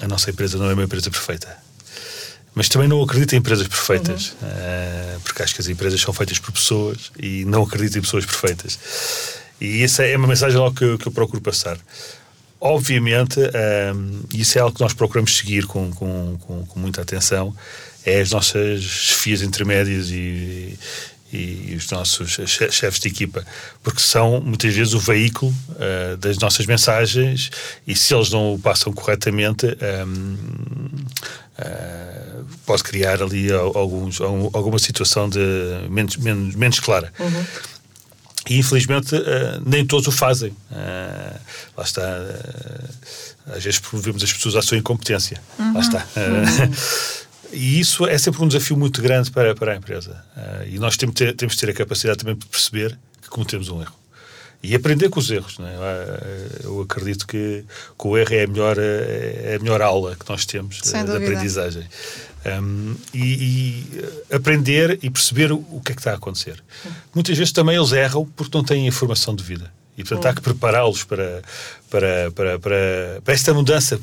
a 0.00 0.08
nossa 0.08 0.30
empresa 0.30 0.58
não 0.58 0.70
é 0.70 0.74
uma 0.74 0.84
empresa 0.84 1.10
perfeita. 1.10 1.64
Mas 2.54 2.68
também 2.68 2.86
não 2.86 3.02
acredito 3.02 3.34
em 3.34 3.38
empresas 3.38 3.66
perfeitas, 3.66 4.34
uhum. 4.40 4.48
uh, 4.48 5.20
porque 5.20 5.42
acho 5.42 5.54
que 5.54 5.60
as 5.60 5.68
empresas 5.68 6.00
são 6.00 6.14
feitas 6.14 6.38
por 6.38 6.52
pessoas 6.52 7.10
e 7.18 7.44
não 7.44 7.64
acredito 7.64 7.98
em 7.98 8.00
pessoas 8.00 8.24
perfeitas. 8.24 8.78
E 9.60 9.82
essa 9.82 10.04
é 10.04 10.16
uma 10.16 10.28
mensagem 10.28 10.56
logo 10.56 10.76
que, 10.76 10.84
eu, 10.84 10.98
que 10.98 11.08
eu 11.08 11.12
procuro 11.12 11.42
passar. 11.42 11.78
Obviamente, 12.60 13.40
um, 13.40 13.42
ehm, 13.42 14.20
isso 14.32 14.56
é 14.56 14.60
algo 14.60 14.74
que 14.74 14.80
nós 14.80 14.94
procuramos 14.94 15.36
seguir 15.36 15.66
com, 15.66 15.90
com, 15.90 16.38
com, 16.40 16.64
com 16.64 16.80
muita 16.80 17.02
atenção, 17.02 17.54
é 18.06 18.20
as 18.20 18.30
nossas 18.30 18.82
chefias 18.82 19.42
intermédias 19.42 20.10
e, 20.10 20.78
e 21.32 21.74
os 21.76 21.90
nossos 21.90 22.38
chefes 22.70 23.00
de 23.00 23.08
equipa, 23.08 23.44
porque 23.82 24.00
são 24.00 24.40
muitas 24.40 24.74
vezes 24.74 24.94
o 24.94 24.98
veículo 24.98 25.52
uh, 25.70 26.16
das 26.16 26.38
nossas 26.38 26.66
mensagens 26.66 27.50
e 27.86 27.96
se 27.96 28.14
eles 28.14 28.30
não 28.30 28.54
o 28.54 28.58
passam 28.58 28.92
corretamente, 28.92 29.66
um, 29.66 29.70
ehm, 29.80 30.34
uh, 30.34 31.04
eh, 31.58 32.42
pode 32.66 32.82
criar 32.82 33.22
ali 33.22 33.52
alguns, 33.52 34.20
alguma 34.20 34.78
situação 34.78 35.28
de 35.28 35.38
menos, 35.90 36.16
menos, 36.16 36.54
menos 36.54 36.80
clara. 36.80 37.12
Uhum. 37.18 37.44
E 38.48 38.58
infelizmente 38.58 39.14
uh, 39.14 39.62
nem 39.64 39.86
todos 39.86 40.06
o 40.06 40.12
fazem. 40.12 40.50
Uh, 40.70 41.40
lá 41.76 41.84
está. 41.84 42.02
Uh, 42.02 43.54
às 43.56 43.64
vezes 43.64 43.78
promovemos 43.78 44.22
as 44.22 44.32
pessoas 44.32 44.56
à 44.56 44.62
sua 44.62 44.76
incompetência. 44.76 45.40
Uhum. 45.58 45.74
Lá 45.74 45.80
está. 45.80 46.06
Uhum. 46.16 47.24
E 47.54 47.80
isso 47.80 48.06
é 48.06 48.18
sempre 48.18 48.42
um 48.42 48.48
desafio 48.48 48.76
muito 48.76 49.00
grande 49.00 49.30
para, 49.30 49.54
para 49.54 49.72
a 49.72 49.76
empresa. 49.76 50.24
Uh, 50.36 50.68
e 50.68 50.78
nós 50.78 50.96
temos, 50.96 51.14
ter, 51.14 51.34
temos 51.34 51.54
de 51.54 51.60
ter 51.60 51.70
a 51.70 51.74
capacidade 51.74 52.18
também 52.18 52.34
de 52.34 52.46
perceber 52.46 52.98
que 53.22 53.28
cometemos 53.28 53.68
um 53.68 53.80
erro. 53.80 53.94
E 54.62 54.74
aprender 54.74 55.10
com 55.10 55.20
os 55.20 55.30
erros. 55.30 55.58
É? 55.60 55.62
Uh, 55.62 56.64
eu 56.64 56.80
acredito 56.82 57.26
que, 57.26 57.64
que, 57.98 58.06
o 58.06 58.16
erro 58.16 58.34
é 58.34 58.44
a, 58.44 58.46
melhor, 58.46 58.76
é 58.78 59.56
a 59.56 59.62
melhor 59.62 59.80
aula 59.82 60.16
que 60.16 60.28
nós 60.28 60.44
temos 60.44 60.80
uh, 60.80 61.04
de 61.04 61.12
aprendizagem. 61.12 61.86
Um, 62.46 62.94
e, 63.14 63.22
e, 63.22 64.34
aprender 64.34 64.98
e 65.02 65.08
perceber 65.08 65.50
o, 65.50 65.56
o, 65.70 65.80
que 65.82 65.92
é 65.92 65.94
que 65.94 66.00
está 66.00 66.12
a 66.12 66.16
acontecer. 66.16 66.62
Muitas 67.14 67.38
vezes 67.38 67.52
também 67.52 67.76
eles 67.76 67.92
erram 67.92 68.26
porque 68.36 68.56
não 68.56 68.64
têm 68.64 68.86
informação 68.86 69.34
de 69.34 69.42
vida. 69.42 69.72
E, 69.96 70.02
portanto, 70.02 70.26
há 70.26 70.34
que 70.34 70.40
prepará-los 70.40 71.04
para, 71.04 71.42
para, 71.94 72.32
para, 72.32 72.58
para, 72.58 73.20
para, 73.22 73.34
esta 73.34 73.54
mudança. 73.54 74.00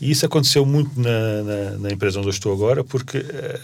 E 0.00 0.10
isso 0.10 0.24
aconteceu 0.24 0.64
muito 0.64 0.98
na, 0.98 1.42
na, 1.42 1.70
na 1.78 1.90
empresa 1.90 2.18
onde 2.18 2.28
eu 2.28 2.32
estou 2.32 2.50
agora, 2.50 2.82
porque 2.82 3.18
uh, 3.18 3.60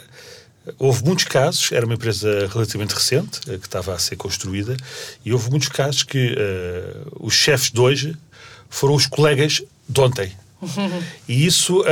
houve 0.78 1.02
muitos 1.02 1.24
casos, 1.24 1.72
era 1.72 1.86
uma 1.86 1.94
empresa 1.94 2.46
relativamente 2.52 2.92
recente, 2.92 3.40
uh, 3.48 3.58
que 3.58 3.66
estava 3.66 3.94
a 3.94 3.98
ser 3.98 4.16
construída, 4.16 4.76
e 5.24 5.32
houve 5.32 5.48
muitos 5.48 5.68
casos 5.68 6.02
que 6.02 6.34
uh, 6.34 7.16
os 7.20 7.32
chefes 7.32 7.70
de 7.70 7.80
hoje 7.80 8.16
foram 8.68 8.94
os 8.94 9.06
colegas 9.06 9.62
de 9.88 10.00
ontem. 10.00 10.30
E 11.28 11.46
isso 11.46 11.80
uh, 11.80 11.84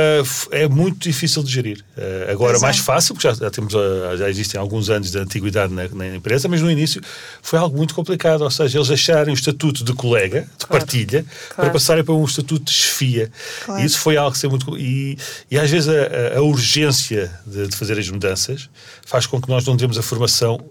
é 0.51 0.67
muito 0.67 0.99
difícil 0.99 1.41
de 1.41 1.51
gerir. 1.51 1.83
Uh, 1.97 2.31
agora, 2.31 2.51
Exato. 2.51 2.61
mais 2.61 2.77
fácil, 2.77 3.15
porque 3.15 3.27
já, 3.27 3.33
já, 3.33 3.49
temos, 3.49 3.73
uh, 3.73 4.15
já 4.17 4.29
existem 4.29 4.59
alguns 4.59 4.89
anos 4.89 5.11
de 5.11 5.17
antiguidade 5.17 5.73
na, 5.73 5.87
na, 5.87 6.15
empresa, 6.15 6.47
mas 6.47 6.61
no 6.61 6.69
início 6.69 7.01
foi 7.41 7.57
algo 7.57 7.75
muito 7.75 7.95
complicado. 7.95 8.41
Ou 8.41 8.51
seja, 8.51 8.77
eles 8.77 8.91
acharem 8.91 9.33
o 9.33 9.35
estatuto 9.35 9.83
de 9.83 9.93
colega, 9.93 10.41
de 10.41 10.65
claro. 10.65 10.85
partilha, 10.85 11.23
claro. 11.23 11.55
para 11.55 11.69
passarem 11.71 12.03
para 12.03 12.13
um 12.13 12.25
estatuto 12.25 12.65
de 12.65 12.71
chefia. 12.71 13.31
Claro. 13.65 13.81
E 13.81 13.85
isso 13.85 13.99
foi 13.99 14.17
algo 14.17 14.37
que 14.37 14.47
muito. 14.47 14.77
E, 14.77 15.17
e 15.49 15.57
às 15.57 15.69
vezes 15.69 15.89
a, 15.89 16.37
a 16.37 16.41
urgência 16.41 17.31
de, 17.45 17.67
de 17.67 17.75
fazer 17.75 17.97
as 17.97 18.09
mudanças 18.09 18.69
faz 19.05 19.25
com 19.25 19.41
que 19.41 19.49
nós 19.49 19.65
não 19.65 19.75
demos 19.75 19.97
a 19.97 20.03
formação 20.03 20.63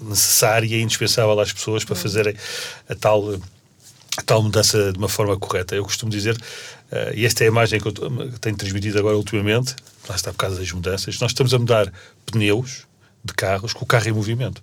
necessária 0.00 0.66
e 0.66 0.82
indispensável 0.82 1.38
às 1.38 1.52
pessoas 1.52 1.84
para 1.84 1.94
hum. 1.94 1.98
fazerem 1.98 2.34
a 2.88 2.94
tal 2.94 3.38
tal 4.24 4.42
mudança 4.42 4.92
de 4.92 4.98
uma 4.98 5.08
forma 5.08 5.36
correta. 5.38 5.74
Eu 5.74 5.84
costumo 5.84 6.10
dizer, 6.10 6.36
uh, 6.36 7.14
e 7.14 7.24
esta 7.24 7.44
é 7.44 7.46
a 7.46 7.48
imagem 7.48 7.80
que 7.80 7.88
eu 7.88 7.92
tenho 8.40 8.56
transmitido 8.56 8.98
agora 8.98 9.16
ultimamente, 9.16 9.74
lá 10.08 10.16
está 10.16 10.32
por 10.32 10.38
causa 10.38 10.56
das 10.56 10.70
mudanças, 10.72 11.18
nós 11.20 11.30
estamos 11.30 11.52
a 11.54 11.58
mudar 11.58 11.92
pneus 12.26 12.86
de 13.24 13.34
carros 13.34 13.72
com 13.72 13.84
o 13.84 13.86
carro 13.86 14.08
em 14.08 14.12
movimento. 14.12 14.62